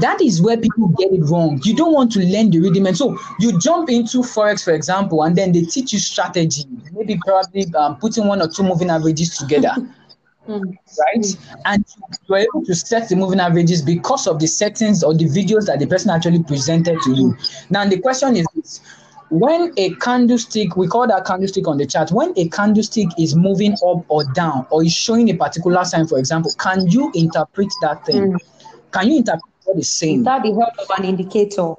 that 0.00 0.20
is 0.20 0.40
where 0.40 0.56
people 0.56 0.88
get 0.88 1.12
it 1.12 1.22
wrong. 1.24 1.60
You 1.64 1.74
don't 1.74 1.92
want 1.92 2.12
to 2.12 2.20
learn 2.20 2.50
the 2.50 2.60
rudiment. 2.60 2.96
So 2.96 3.18
you 3.40 3.58
jump 3.58 3.90
into 3.90 4.18
Forex, 4.18 4.64
for 4.64 4.72
example, 4.72 5.22
and 5.22 5.36
then 5.36 5.52
they 5.52 5.62
teach 5.62 5.92
you 5.92 5.98
strategy, 5.98 6.64
maybe 6.92 7.18
probably 7.26 7.66
um, 7.74 7.96
putting 7.96 8.26
one 8.26 8.40
or 8.40 8.48
two 8.48 8.62
moving 8.62 8.90
averages 8.90 9.36
together, 9.36 9.74
Mm, 10.46 10.76
right? 10.98 11.26
And 11.64 11.84
you're 12.28 12.38
able 12.38 12.64
to 12.66 12.74
set 12.74 13.08
the 13.08 13.16
moving 13.16 13.40
averages 13.40 13.80
because 13.80 14.26
of 14.26 14.38
the 14.38 14.46
settings 14.46 15.02
or 15.02 15.14
the 15.14 15.24
videos 15.24 15.64
that 15.66 15.78
the 15.78 15.86
person 15.86 16.10
actually 16.10 16.42
presented 16.42 17.00
to 17.00 17.14
you. 17.14 17.34
Now, 17.70 17.88
the 17.88 17.98
question 17.98 18.36
is 18.36 18.46
this. 18.54 18.80
When 19.34 19.72
a 19.76 19.92
candlestick, 19.96 20.76
we 20.76 20.86
call 20.86 21.08
that 21.08 21.24
candlestick 21.24 21.66
on 21.66 21.76
the 21.76 21.86
chart, 21.86 22.12
when 22.12 22.32
a 22.36 22.48
candlestick 22.50 23.08
is 23.18 23.34
moving 23.34 23.72
up 23.84 24.04
or 24.06 24.22
down 24.32 24.64
or 24.70 24.84
is 24.84 24.92
showing 24.92 25.28
a 25.28 25.34
particular 25.34 25.84
sign, 25.84 26.06
for 26.06 26.20
example, 26.20 26.52
can 26.56 26.86
you 26.86 27.10
interpret 27.16 27.66
that 27.82 28.06
thing? 28.06 28.38
Can 28.92 29.08
you 29.08 29.16
interpret 29.16 29.42
what 29.64 29.76
it's 29.76 29.88
saying? 29.88 30.18
Without 30.18 30.44
the 30.44 30.52
help 30.52 30.78
of 30.78 30.88
an 30.98 31.04
indicator. 31.04 31.74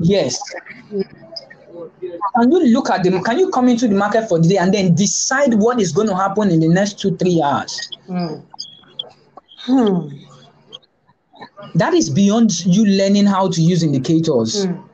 Yes. 0.00 0.42
Can 0.90 2.50
you 2.50 2.72
look 2.72 2.90
at 2.90 3.04
them? 3.04 3.22
Can 3.22 3.38
you 3.38 3.48
come 3.50 3.68
into 3.68 3.86
the 3.86 3.94
market 3.94 4.28
for 4.28 4.40
the 4.40 4.48
day 4.48 4.56
and 4.56 4.74
then 4.74 4.96
decide 4.96 5.54
what 5.54 5.80
is 5.80 5.92
going 5.92 6.08
to 6.08 6.16
happen 6.16 6.50
in 6.50 6.58
the 6.58 6.68
next 6.68 6.98
two, 6.98 7.16
three 7.18 7.40
hours? 7.40 7.88
Mm. 8.08 8.42
Hmm. 9.58 10.08
That 11.76 11.94
is 11.94 12.10
beyond 12.10 12.66
you 12.66 12.84
learning 12.84 13.26
how 13.26 13.48
to 13.48 13.62
use 13.62 13.84
indicators. 13.84 14.66
Mm. 14.66 14.85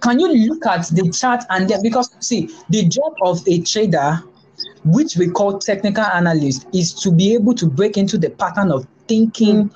Can 0.00 0.18
you 0.18 0.32
look 0.48 0.66
at 0.66 0.86
the 0.88 1.10
chart 1.10 1.44
and 1.50 1.68
then 1.68 1.82
because 1.82 2.10
see 2.20 2.48
the 2.70 2.84
job 2.84 3.14
of 3.22 3.46
a 3.46 3.60
trader, 3.60 4.22
which 4.84 5.16
we 5.16 5.28
call 5.28 5.58
technical 5.58 6.04
analyst, 6.04 6.66
is 6.72 6.94
to 6.94 7.10
be 7.10 7.34
able 7.34 7.54
to 7.54 7.66
break 7.66 7.96
into 7.96 8.16
the 8.18 8.30
pattern 8.30 8.72
of 8.72 8.86
thinking 9.08 9.70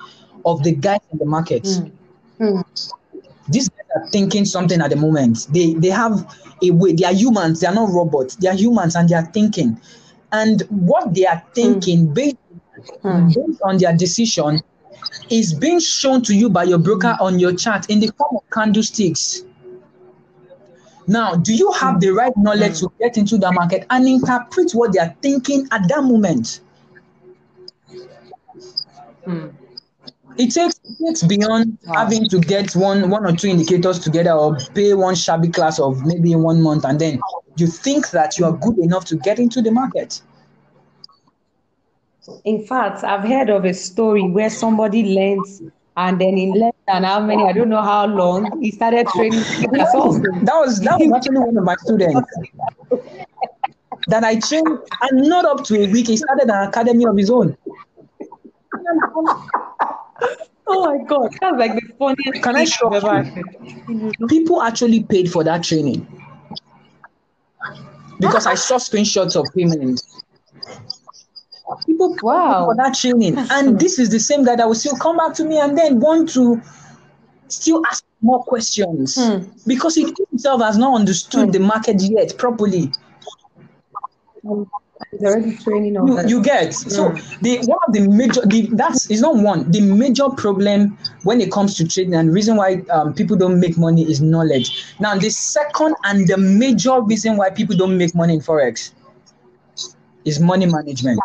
of 0.45 0.63
the 0.63 0.73
guys 0.73 0.99
in 1.11 1.17
the 1.19 1.25
market. 1.25 1.63
Mm. 1.63 1.91
Mm. 2.39 2.93
these 3.47 3.69
guys 3.69 3.85
are 3.95 4.07
thinking 4.09 4.45
something 4.45 4.81
at 4.81 4.89
the 4.89 4.95
moment. 4.95 5.47
They 5.51 5.73
they 5.73 5.89
have 5.89 6.35
a 6.61 6.71
way. 6.71 6.93
They 6.93 7.05
are 7.05 7.13
humans. 7.13 7.61
They 7.61 7.67
are 7.67 7.73
not 7.73 7.89
robots. 7.89 8.35
They 8.35 8.47
are 8.47 8.55
humans 8.55 8.95
and 8.95 9.07
they 9.07 9.15
are 9.15 9.25
thinking. 9.25 9.79
And 10.31 10.61
what 10.69 11.13
they 11.13 11.25
are 11.25 11.41
thinking 11.53 12.13
based, 12.13 12.37
based 13.03 13.61
on 13.63 13.77
their 13.77 13.95
decision 13.95 14.61
is 15.29 15.53
being 15.53 15.79
shown 15.79 16.21
to 16.23 16.35
you 16.35 16.49
by 16.49 16.63
your 16.63 16.79
broker 16.79 17.15
on 17.19 17.39
your 17.39 17.53
chart 17.55 17.89
in 17.89 17.99
the 17.99 18.11
form 18.17 18.37
of 18.37 18.49
candlesticks. 18.51 19.43
Now, 21.07 21.35
do 21.35 21.53
you 21.53 21.71
have 21.73 21.95
hmm. 21.95 21.99
the 21.99 22.09
right 22.11 22.33
knowledge 22.37 22.79
hmm. 22.79 22.87
to 22.87 22.91
get 22.99 23.17
into 23.17 23.37
the 23.37 23.51
market 23.51 23.85
and 23.89 24.07
interpret 24.07 24.71
what 24.71 24.93
they 24.93 24.99
are 24.99 25.15
thinking 25.21 25.67
at 25.71 25.87
that 25.89 26.03
moment? 26.03 26.61
Mm. 29.25 29.53
It 30.37 30.51
takes 30.51 30.79
it 30.83 30.97
takes 31.03 31.23
beyond 31.23 31.77
Wow. 31.87 31.93
having 31.93 32.29
to 32.29 32.39
get 32.39 32.75
one 32.75 33.09
one 33.09 33.25
or 33.25 33.35
two 33.35 33.47
indicators 33.47 33.99
together 33.99 34.31
or 34.33 34.57
pay 34.75 34.93
one 34.93 35.15
shabby 35.15 35.47
class 35.47 35.79
of 35.79 36.05
maybe 36.05 36.35
one 36.35 36.61
month 36.61 36.85
and 36.85 36.99
then 36.99 37.19
you 37.57 37.67
think 37.67 38.11
that 38.11 38.37
you 38.37 38.45
are 38.45 38.51
good 38.51 38.77
enough 38.77 39.05
to 39.05 39.15
get 39.15 39.39
into 39.39 39.61
the 39.61 39.71
market. 39.71 40.21
In 42.43 42.65
fact, 42.65 43.03
I've 43.03 43.23
heard 43.23 43.49
of 43.49 43.65
a 43.65 43.73
story 43.73 44.23
where 44.27 44.49
somebody 44.49 45.15
learned 45.15 45.71
and 45.97 46.19
then 46.19 46.37
in 46.37 46.51
less 46.53 46.73
than 46.87 47.03
how 47.03 47.19
many, 47.21 47.43
I 47.43 47.53
don't 47.53 47.69
know 47.69 47.81
how 47.81 48.05
long, 48.05 48.61
he 48.61 48.71
started 48.71 49.07
training. 49.07 49.39
That 49.71 49.91
was 49.93 50.79
that 50.81 50.99
was 50.99 51.13
actually 51.15 51.39
one 51.39 51.57
of 51.57 51.63
my 51.63 51.75
students 51.75 52.19
that 54.07 54.23
I 54.23 54.39
trained, 54.39 54.67
and 55.01 55.27
not 55.27 55.45
up 55.45 55.63
to 55.65 55.83
a 55.83 55.87
week, 55.91 56.07
he 56.07 56.17
started 56.17 56.49
an 56.49 56.67
academy 56.67 57.05
of 57.05 57.17
his 57.17 57.29
own. 57.29 57.57
oh 60.67 60.85
my 60.85 61.03
god, 61.05 61.31
that's 61.41 61.57
like 61.57 61.73
the 61.75 61.93
funniest. 61.97 62.43
Can 62.43 62.55
I 62.55 62.65
show 62.65 62.93
you? 62.93 64.27
People 64.27 64.61
actually 64.61 65.03
paid 65.03 65.31
for 65.31 65.43
that 65.43 65.63
training 65.63 66.05
because 68.19 68.45
I 68.45 68.55
saw 68.55 68.75
screenshots 68.75 69.35
of 69.35 69.47
payment. 69.55 70.01
People 71.85 72.15
wow 72.21 72.65
for 72.65 72.75
that 72.75 72.93
training, 72.95 73.37
and 73.37 73.79
this 73.83 73.97
is 73.99 74.09
the 74.09 74.19
same 74.19 74.43
guy 74.43 74.55
that 74.55 74.67
will 74.67 74.75
still 74.75 74.95
come 74.97 75.17
back 75.17 75.33
to 75.35 75.45
me 75.45 75.57
and 75.57 75.77
then 75.77 75.99
want 75.99 76.29
to 76.33 76.61
still 77.47 77.81
ask 77.87 78.03
more 78.21 78.43
questions 78.43 79.15
hmm. 79.15 79.43
because 79.67 79.95
he 79.95 80.13
himself 80.29 80.61
has 80.61 80.77
not 80.77 80.95
understood 80.95 81.45
hmm. 81.45 81.51
the 81.51 81.59
market 81.59 82.01
yet 82.01 82.37
properly. 82.37 82.91
Um, 84.47 84.69
already 85.21 85.55
training 85.57 85.97
on 85.97 86.07
you, 86.07 86.27
you 86.27 86.41
get 86.41 86.73
so 86.73 87.09
hmm. 87.09 87.17
the 87.41 87.57
one 87.65 87.79
of 87.87 87.93
the 87.93 88.07
major 88.07 88.41
the 88.45 88.67
that's 88.73 89.09
is 89.09 89.21
not 89.21 89.35
one 89.35 89.69
the 89.71 89.81
major 89.81 90.29
problem 90.29 90.97
when 91.23 91.41
it 91.41 91.51
comes 91.51 91.75
to 91.75 91.87
trading 91.87 92.15
and 92.15 92.33
reason 92.33 92.55
why 92.55 92.81
um, 92.89 93.13
people 93.13 93.35
don't 93.35 93.59
make 93.59 93.77
money 93.77 94.03
is 94.09 94.21
knowledge 94.21 94.85
now 94.99 95.15
the 95.17 95.29
second 95.29 95.95
and 96.03 96.27
the 96.27 96.37
major 96.37 97.01
reason 97.01 97.37
why 97.37 97.49
people 97.49 97.75
don't 97.75 97.97
make 97.97 98.13
money 98.15 98.35
in 98.35 98.39
forex 98.39 98.91
is 100.25 100.39
money 100.39 100.65
management 100.65 101.19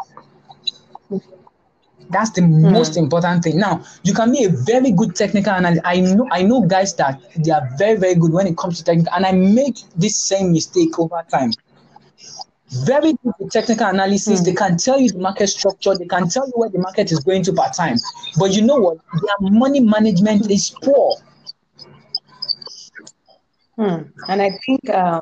that's 2.10 2.30
the 2.30 2.42
hmm. 2.42 2.72
most 2.72 2.96
important 2.96 3.44
thing. 3.44 3.58
Now, 3.58 3.84
you 4.02 4.12
can 4.12 4.32
be 4.32 4.44
a 4.44 4.48
very 4.48 4.90
good 4.90 5.14
technical 5.14 5.52
analyst. 5.52 5.82
I 5.84 6.00
know 6.00 6.28
I 6.30 6.42
know 6.42 6.62
guys 6.62 6.94
that 6.96 7.20
they 7.36 7.50
are 7.50 7.68
very, 7.78 7.96
very 7.96 8.14
good 8.14 8.32
when 8.32 8.46
it 8.46 8.56
comes 8.56 8.78
to 8.78 8.84
technical, 8.84 9.12
and 9.14 9.24
I 9.24 9.32
make 9.32 9.76
this 9.96 10.16
same 10.16 10.52
mistake 10.52 10.98
over 10.98 11.24
time. 11.30 11.52
Very 12.84 13.14
good 13.24 13.50
technical 13.50 13.86
analysis. 13.86 14.40
Hmm. 14.40 14.44
They 14.44 14.54
can 14.54 14.76
tell 14.76 15.00
you 15.00 15.10
the 15.10 15.18
market 15.18 15.48
structure, 15.48 15.96
they 15.96 16.06
can 16.06 16.28
tell 16.28 16.46
you 16.46 16.52
where 16.54 16.68
the 16.68 16.78
market 16.78 17.10
is 17.10 17.20
going 17.20 17.42
to 17.44 17.52
part 17.52 17.74
time. 17.74 17.96
But 18.38 18.52
you 18.52 18.62
know 18.62 18.76
what? 18.76 18.98
Their 19.22 19.50
money 19.50 19.80
management 19.80 20.50
is 20.50 20.70
poor. 20.82 21.16
Hmm. 23.76 24.02
And 24.28 24.42
I 24.42 24.50
think 24.66 24.90
uh, 24.90 25.20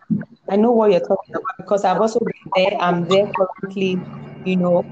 I 0.49 0.57
know 0.57 0.73
what 0.73 0.91
you're 0.91 1.01
talking 1.01 1.35
about 1.35 1.57
because 1.59 1.85
I've 1.85 2.01
also 2.01 2.19
been 2.19 2.51
there. 2.57 2.77
I'm 2.81 3.07
there 3.09 3.31
currently, 3.33 4.01
you 4.45 4.57
know, 4.57 4.85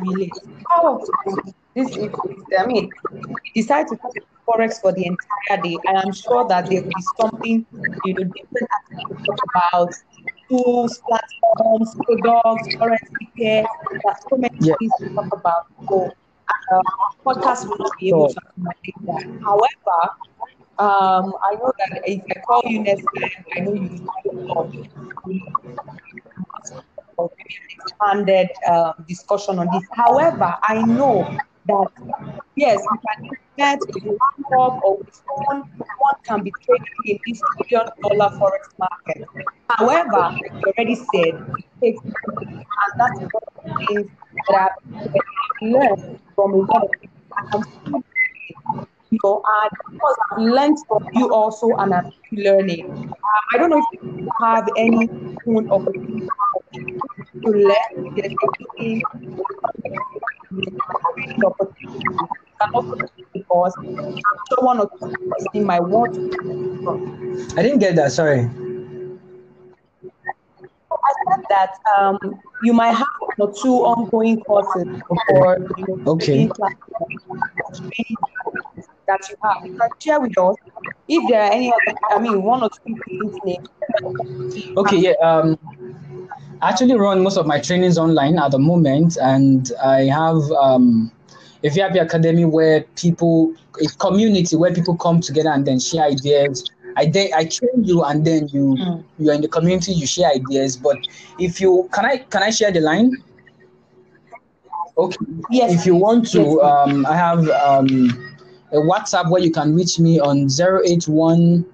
really 0.00 0.30
powerful. 0.68 1.08
This 1.74 1.96
is, 1.96 2.08
I 2.58 2.66
mean, 2.66 2.90
decide 3.54 3.88
to 3.88 3.98
take 4.14 4.24
forex 4.46 4.80
for 4.80 4.92
the 4.92 5.06
entire 5.06 5.62
day. 5.62 5.78
And 5.86 5.98
I 5.98 6.02
am 6.02 6.12
sure 6.12 6.46
that 6.48 6.68
there 6.68 6.82
will 6.82 6.88
be 6.88 7.02
something, 7.20 7.66
you 8.04 8.14
know, 8.14 8.24
different 8.24 8.70
to 9.08 9.14
talk 9.24 9.38
about 9.54 9.94
tools, 10.48 11.02
platforms, 11.08 11.96
products, 12.04 12.76
currency 12.76 13.30
pair. 13.38 13.64
There's 13.90 14.16
so 14.28 14.36
many 14.36 14.56
yeah. 14.60 14.74
things 14.78 14.92
to 15.00 15.14
talk 15.14 15.32
about. 15.32 15.66
So, 15.88 16.10
uh, 16.72 16.82
podcast 17.24 17.68
will 17.68 17.78
not 17.78 17.92
be 17.98 18.08
able 18.10 18.28
to 18.28 18.40
accommodate 18.40 18.94
that. 19.06 19.24
However, 19.42 20.00
um, 20.78 21.34
I 21.42 21.54
know 21.54 21.72
that 21.78 22.02
if 22.04 22.22
I 22.30 22.40
call 22.40 22.62
you 22.64 22.82
next 22.82 23.06
time, 23.16 23.30
I 23.56 23.60
know 23.60 23.74
you 23.74 24.04
will 24.24 24.72
expanded 27.70 28.48
uh, 28.66 28.92
discussion 29.08 29.58
on 29.58 29.68
this. 29.72 29.84
However, 29.92 30.56
I 30.62 30.82
know 30.82 31.36
that 31.66 31.88
yes, 32.56 32.78
we 32.90 32.98
can 32.98 33.30
get 33.56 33.78
with 33.80 34.04
laptop 34.04 34.82
or 34.84 34.98
with 34.98 35.22
one 35.46 35.64
can 36.24 36.42
be 36.42 36.52
trading 36.64 36.86
in 37.04 37.18
this 37.26 37.40
billion 37.68 37.88
dollar 38.02 38.30
forex 38.38 38.68
market. 38.78 39.28
However, 39.70 40.36
you 40.40 40.72
already 40.76 40.94
said, 40.94 41.34
it 41.56 41.64
takes 41.80 42.00
and 42.04 42.92
that's 42.96 43.18
one 43.20 43.42
of 43.48 43.64
the 43.64 43.86
things 43.86 44.10
that 44.48 44.70
I've 44.84 45.62
learned 45.62 46.20
from 46.34 46.54
a 46.54 46.56
lot 46.56 46.84
of 47.54 47.62
people 47.84 48.04
you 49.14 49.20
know, 49.22 49.42
because 49.90 50.16
I've 50.32 50.42
learned 50.42 50.78
from 50.88 51.08
you 51.14 51.32
also 51.32 51.70
and 51.78 51.94
I'm 51.94 52.12
learning. 52.32 52.86
Um, 52.86 53.12
I 53.52 53.58
don't 53.58 53.70
know 53.70 53.78
if 53.92 54.00
you 54.02 54.28
have 54.42 54.68
any 54.76 55.08
point 55.44 55.70
of 55.70 55.84
to 55.84 57.50
learn, 57.50 58.14
there's 58.16 58.32
anything 58.42 59.02
because 63.32 63.74
someone 64.50 64.80
or 64.80 64.90
two 64.98 65.60
my 65.60 65.80
want. 65.80 66.16
I 67.58 67.62
didn't 67.62 67.78
get 67.78 67.96
that. 67.96 68.12
Sorry. 68.12 68.48
I 71.04 71.34
said 71.36 71.44
that 71.50 71.74
um, 71.98 72.18
you 72.62 72.72
might 72.72 72.92
have 72.92 73.06
one 73.20 73.48
or 73.48 73.52
two 73.52 73.74
ongoing 73.84 74.40
courses 74.40 74.86
or 75.34 75.58
you 75.76 75.84
know, 75.88 76.12
okay 76.12 76.48
that 79.06 79.28
you 79.28 79.36
have. 79.42 79.66
You 79.66 79.76
can 79.76 79.88
share 79.98 80.20
with 80.20 80.36
us 80.38 80.56
if 81.08 81.28
there 81.28 81.42
are 81.42 81.52
any 81.52 81.72
other, 81.72 81.98
I 82.10 82.18
mean, 82.18 82.42
one 82.42 82.62
or 82.62 82.70
two 82.70 83.40
things. 83.44 83.68
Okay, 84.76 84.96
yeah. 84.96 85.12
Um, 85.22 85.58
I 86.62 86.70
actually 86.70 86.94
run 86.94 87.22
most 87.22 87.36
of 87.36 87.46
my 87.46 87.60
trainings 87.60 87.98
online 87.98 88.38
at 88.38 88.50
the 88.52 88.58
moment, 88.58 89.16
and 89.20 89.70
I 89.82 90.04
have 90.04 90.42
um, 90.52 91.12
a 91.62 91.68
VIP 91.68 91.96
Academy 91.96 92.44
where 92.44 92.82
people, 92.96 93.54
a 93.82 93.86
community 93.98 94.56
where 94.56 94.72
people 94.72 94.96
come 94.96 95.20
together 95.20 95.50
and 95.50 95.66
then 95.66 95.78
share 95.78 96.04
ideas. 96.04 96.70
I 96.96 97.06
de- 97.06 97.32
I 97.32 97.44
train 97.46 97.84
you, 97.84 98.04
and 98.04 98.24
then 98.24 98.48
you 98.48 98.76
mm. 98.78 99.04
you 99.18 99.30
are 99.30 99.34
in 99.34 99.40
the 99.40 99.48
community. 99.48 99.92
You 99.92 100.06
share 100.06 100.30
ideas. 100.30 100.76
But 100.76 100.98
if 101.38 101.60
you 101.60 101.88
can, 101.92 102.04
I 102.04 102.18
can 102.18 102.42
I 102.42 102.50
share 102.50 102.70
the 102.70 102.80
line? 102.80 103.10
Okay. 104.96 105.16
Yes. 105.50 105.72
If 105.72 105.86
you 105.86 105.96
want 105.96 106.30
to, 106.30 106.38
yes. 106.38 106.58
um, 106.62 107.04
I 107.06 107.16
have 107.16 107.48
um, 107.48 108.33
a 108.74 108.78
WhatsApp 108.78 109.30
where 109.30 109.40
you 109.40 109.52
can 109.52 109.74
reach 109.74 109.98
me 110.00 110.18
on 110.20 110.48
081 110.50 111.64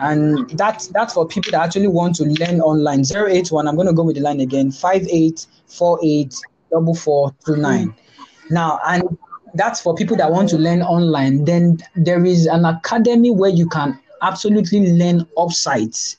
And 0.00 0.50
that's 0.50 0.88
that's 0.88 1.14
for 1.14 1.26
people 1.26 1.50
that 1.52 1.62
actually 1.62 1.88
want 1.88 2.16
to 2.16 2.24
learn 2.24 2.60
online. 2.60 3.04
081, 3.04 3.68
I'm 3.68 3.74
going 3.74 3.88
to 3.88 3.92
go 3.92 4.04
with 4.04 4.16
the 4.16 4.22
line 4.22 4.40
again 4.40 4.70
5848 4.70 6.34
Now, 8.50 8.80
and 8.86 9.18
that's 9.54 9.80
for 9.80 9.94
people 9.94 10.16
that 10.16 10.30
want 10.30 10.48
to 10.50 10.58
learn 10.58 10.82
online. 10.82 11.44
Then 11.44 11.78
there 11.96 12.24
is 12.24 12.46
an 12.46 12.64
academy 12.64 13.30
where 13.30 13.50
you 13.50 13.68
can 13.68 13.98
absolutely 14.22 14.92
learn 14.92 15.26
offsites 15.36 16.16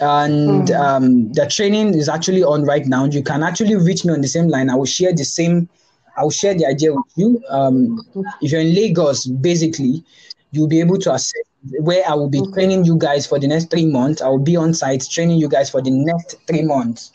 and 0.00 0.68
mm. 0.68 0.80
um, 0.80 1.32
the 1.32 1.46
training 1.46 1.94
is 1.94 2.08
actually 2.08 2.42
on 2.42 2.64
right 2.64 2.86
now. 2.86 3.04
You 3.04 3.22
can 3.22 3.42
actually 3.42 3.76
reach 3.76 4.04
me 4.04 4.12
on 4.12 4.20
the 4.20 4.28
same 4.28 4.48
line. 4.48 4.70
I 4.70 4.74
will 4.74 4.86
share 4.86 5.12
the 5.12 5.24
same. 5.24 5.68
I 6.16 6.22
will 6.22 6.30
share 6.30 6.54
the 6.54 6.66
idea 6.66 6.94
with 6.94 7.12
you. 7.16 7.42
Um, 7.48 8.00
if 8.40 8.52
you're 8.52 8.60
in 8.60 8.74
Lagos, 8.74 9.26
basically, 9.26 10.04
you'll 10.52 10.68
be 10.68 10.80
able 10.80 10.98
to 10.98 11.12
access 11.12 11.42
where 11.80 12.04
I 12.08 12.14
will 12.14 12.28
be 12.28 12.42
training 12.52 12.84
you 12.84 12.96
guys 12.96 13.26
for 13.26 13.38
the 13.38 13.46
next 13.48 13.70
three 13.70 13.86
months. 13.86 14.22
I 14.22 14.28
will 14.28 14.38
be 14.38 14.56
on 14.56 14.74
site 14.74 15.04
training 15.10 15.38
you 15.38 15.48
guys 15.48 15.70
for 15.70 15.82
the 15.82 15.90
next 15.90 16.36
three 16.46 16.62
months. 16.62 17.12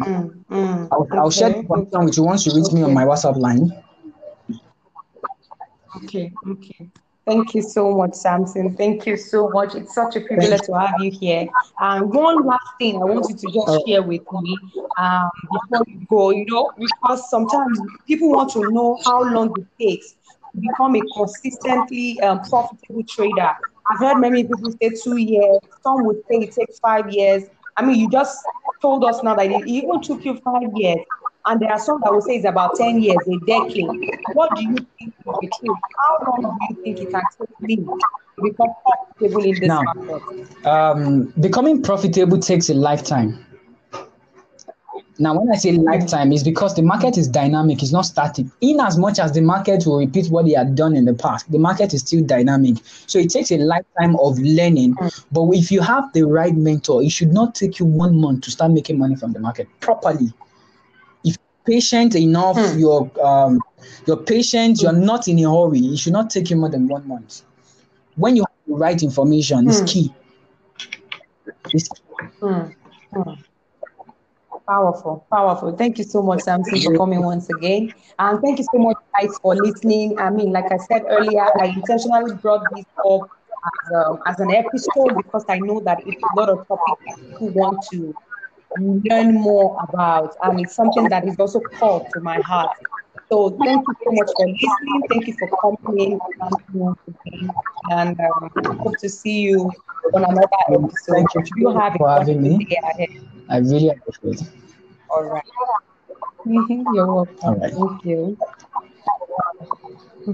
Mm, 0.00 0.44
mm, 0.50 0.88
I'll, 0.90 1.02
okay. 1.02 1.18
I'll, 1.18 1.30
share 1.30 1.50
the 1.50 1.64
contact 1.64 2.04
with 2.04 2.16
you 2.16 2.22
once 2.22 2.46
you 2.46 2.54
reach 2.54 2.66
okay. 2.66 2.76
me 2.76 2.82
on 2.82 2.94
my 2.94 3.04
WhatsApp 3.04 3.36
line. 3.36 3.70
Okay, 5.96 6.32
okay. 6.48 6.88
Thank 7.24 7.54
you 7.54 7.62
so 7.62 7.96
much, 7.96 8.14
Samson. 8.14 8.76
Thank 8.76 9.06
you 9.06 9.16
so 9.16 9.48
much. 9.50 9.76
It's 9.76 9.94
such 9.94 10.16
a 10.16 10.20
privilege 10.22 10.62
to 10.62 10.78
have 10.78 11.00
you 11.00 11.10
here. 11.10 11.46
Um, 11.80 12.10
one 12.10 12.44
last 12.44 12.66
thing 12.80 12.96
I 12.96 13.04
want 13.04 13.28
you 13.28 13.36
to 13.36 13.46
just 13.46 13.86
share 13.86 14.02
with 14.02 14.22
me 14.32 14.58
um, 14.98 15.30
before 15.52 15.84
you 15.86 16.06
go, 16.08 16.30
you 16.30 16.46
know, 16.46 16.72
because 16.76 17.30
sometimes 17.30 17.78
people 18.08 18.30
want 18.30 18.50
to 18.52 18.70
know 18.72 18.98
how 19.04 19.22
long 19.22 19.54
it 19.56 19.66
takes 19.80 20.16
to 20.52 20.60
become 20.60 20.96
a 20.96 21.02
consistently 21.16 22.20
um, 22.22 22.40
profitable 22.42 23.04
trader. 23.04 23.52
I've 23.88 23.98
heard 23.98 24.18
many 24.18 24.42
people 24.42 24.72
say 24.80 24.90
two 24.90 25.16
years, 25.16 25.58
some 25.82 26.04
would 26.06 26.22
say 26.28 26.38
it 26.38 26.52
takes 26.52 26.80
five 26.80 27.08
years. 27.10 27.44
I 27.76 27.84
mean, 27.84 28.00
you 28.00 28.10
just 28.10 28.36
told 28.80 29.04
us 29.04 29.22
now 29.22 29.36
that 29.36 29.46
it 29.46 29.66
even 29.66 30.00
took 30.00 30.24
you 30.24 30.36
five 30.38 30.70
years. 30.74 30.98
And 31.46 31.60
there 31.60 31.72
are 31.72 31.78
some 31.78 32.00
that 32.04 32.12
will 32.12 32.20
say 32.20 32.36
it's 32.36 32.44
about 32.44 32.76
10 32.76 33.02
years, 33.02 33.18
a 33.26 33.38
decade. 33.46 33.88
What 34.34 34.54
do 34.54 34.62
you 34.62 34.76
think 34.76 35.14
is 35.18 35.24
the 35.24 35.50
truth? 35.60 35.78
How 35.98 36.32
long 36.32 36.58
do 36.60 36.74
you 36.74 36.82
think 36.84 37.00
it 37.00 37.10
can 37.10 37.22
take 37.38 37.60
me 37.60 37.76
to 37.76 38.42
become 38.42 38.68
profitable 38.84 39.44
in 39.44 39.58
this 39.58 39.68
now, 39.68 39.82
market? 39.82 40.66
Um, 40.66 41.32
becoming 41.40 41.82
profitable 41.82 42.38
takes 42.38 42.70
a 42.70 42.74
lifetime. 42.74 43.44
Now, 45.18 45.38
when 45.38 45.52
I 45.52 45.56
say 45.56 45.72
lifetime, 45.72 46.32
it's 46.32 46.42
because 46.42 46.74
the 46.74 46.82
market 46.82 47.18
is 47.18 47.28
dynamic, 47.28 47.82
it's 47.82 47.92
not 47.92 48.02
static. 48.02 48.46
In 48.60 48.80
as 48.80 48.96
much 48.96 49.18
as 49.18 49.32
the 49.32 49.40
market 49.40 49.84
will 49.84 49.98
repeat 49.98 50.30
what 50.30 50.46
they 50.46 50.52
had 50.52 50.74
done 50.74 50.96
in 50.96 51.04
the 51.04 51.14
past, 51.14 51.50
the 51.50 51.58
market 51.58 51.92
is 51.92 52.00
still 52.00 52.24
dynamic. 52.24 52.76
So 53.06 53.18
it 53.18 53.30
takes 53.30 53.50
a 53.50 53.58
lifetime 53.58 54.16
of 54.16 54.38
learning. 54.38 54.96
But 55.30 55.50
if 55.52 55.70
you 55.70 55.80
have 55.80 56.12
the 56.12 56.22
right 56.22 56.54
mentor, 56.54 57.02
it 57.02 57.10
should 57.10 57.32
not 57.32 57.54
take 57.54 57.78
you 57.78 57.86
one 57.86 58.20
month 58.20 58.42
to 58.44 58.50
start 58.50 58.72
making 58.72 58.98
money 58.98 59.16
from 59.16 59.32
the 59.32 59.40
market 59.40 59.68
properly. 59.80 60.32
Patient 61.64 62.14
enough, 62.16 62.56
Hmm. 62.56 62.78
you're 62.78 63.10
um, 63.24 63.62
you're 64.06 64.16
patient, 64.16 64.82
you're 64.82 64.92
not 64.92 65.28
in 65.28 65.38
a 65.44 65.50
hurry. 65.50 65.80
It 65.80 65.98
should 65.98 66.12
not 66.12 66.30
take 66.30 66.50
you 66.50 66.56
more 66.56 66.68
than 66.70 66.88
one 66.88 67.06
month. 67.06 67.42
When 68.16 68.36
you 68.36 68.42
have 68.42 68.56
the 68.66 68.74
right 68.74 69.02
information, 69.02 69.68
it's 69.68 69.80
Hmm. 69.80 69.86
key. 69.86 70.12
It's 71.72 71.88
Hmm. 72.40 72.72
Hmm. 73.12 73.34
Powerful, 74.68 75.26
powerful. 75.32 75.72
Thank 75.76 75.98
you 75.98 76.04
so 76.04 76.22
much, 76.22 76.40
Samson, 76.40 76.80
for 76.82 76.92
coming 76.92 77.22
once 77.22 77.48
again. 77.50 77.92
And 78.18 78.40
thank 78.40 78.58
you 78.58 78.64
so 78.72 78.78
much, 78.78 78.96
guys, 79.18 79.38
for 79.42 79.54
listening. 79.56 80.16
I 80.18 80.30
mean, 80.30 80.52
like 80.52 80.70
I 80.70 80.76
said 80.78 81.02
earlier, 81.08 81.46
I 81.60 81.66
intentionally 81.66 82.32
brought 82.40 82.70
this 82.70 82.84
up 83.04 83.22
as, 83.66 83.92
um, 84.06 84.18
as 84.26 84.38
an 84.40 84.52
episode 84.52 85.16
because 85.16 85.44
I 85.48 85.58
know 85.58 85.80
that 85.84 86.02
it's 86.06 86.22
a 86.22 86.34
lot 86.34 86.48
of 86.48 86.66
topics 86.68 87.00
that 87.06 87.16
people 87.28 87.50
want 87.50 87.82
to 87.92 88.14
learn 88.78 89.34
more 89.34 89.76
about. 89.88 90.34
And 90.42 90.60
it's 90.60 90.74
something 90.74 91.08
that 91.08 91.26
is 91.26 91.38
also 91.38 91.60
called 91.60 92.10
to 92.12 92.20
my 92.20 92.38
heart. 92.38 92.70
So 93.30 93.60
thank 93.64 93.86
you 93.86 93.94
so 94.04 94.10
much 94.12 94.30
for 94.36 94.46
listening. 94.60 95.04
Thank 95.08 95.26
you 95.26 95.34
for 95.38 95.48
coming 95.60 96.20
in. 96.74 96.96
And 97.88 98.18
um, 98.20 98.50
hope 98.80 98.98
to 99.00 99.08
see 99.08 99.40
you 99.40 99.70
on 100.12 100.24
another 100.24 100.48
episode. 100.68 101.14
Thank 101.14 101.34
you 101.34 101.42
You 101.56 101.70
have 101.78 101.94
for 101.96 102.08
having 102.08 102.42
me. 102.42 102.66
ahead. 102.82 103.08
I 103.48 103.58
really 103.58 103.88
appreciate 103.88 104.40
it. 104.42 104.48
All 105.10 105.24
right. 105.24 105.42
You're 106.44 107.12
welcome. 107.12 107.36
All 107.42 107.54
right. 107.56 107.72
Thank 107.72 108.04
you. 108.04 108.36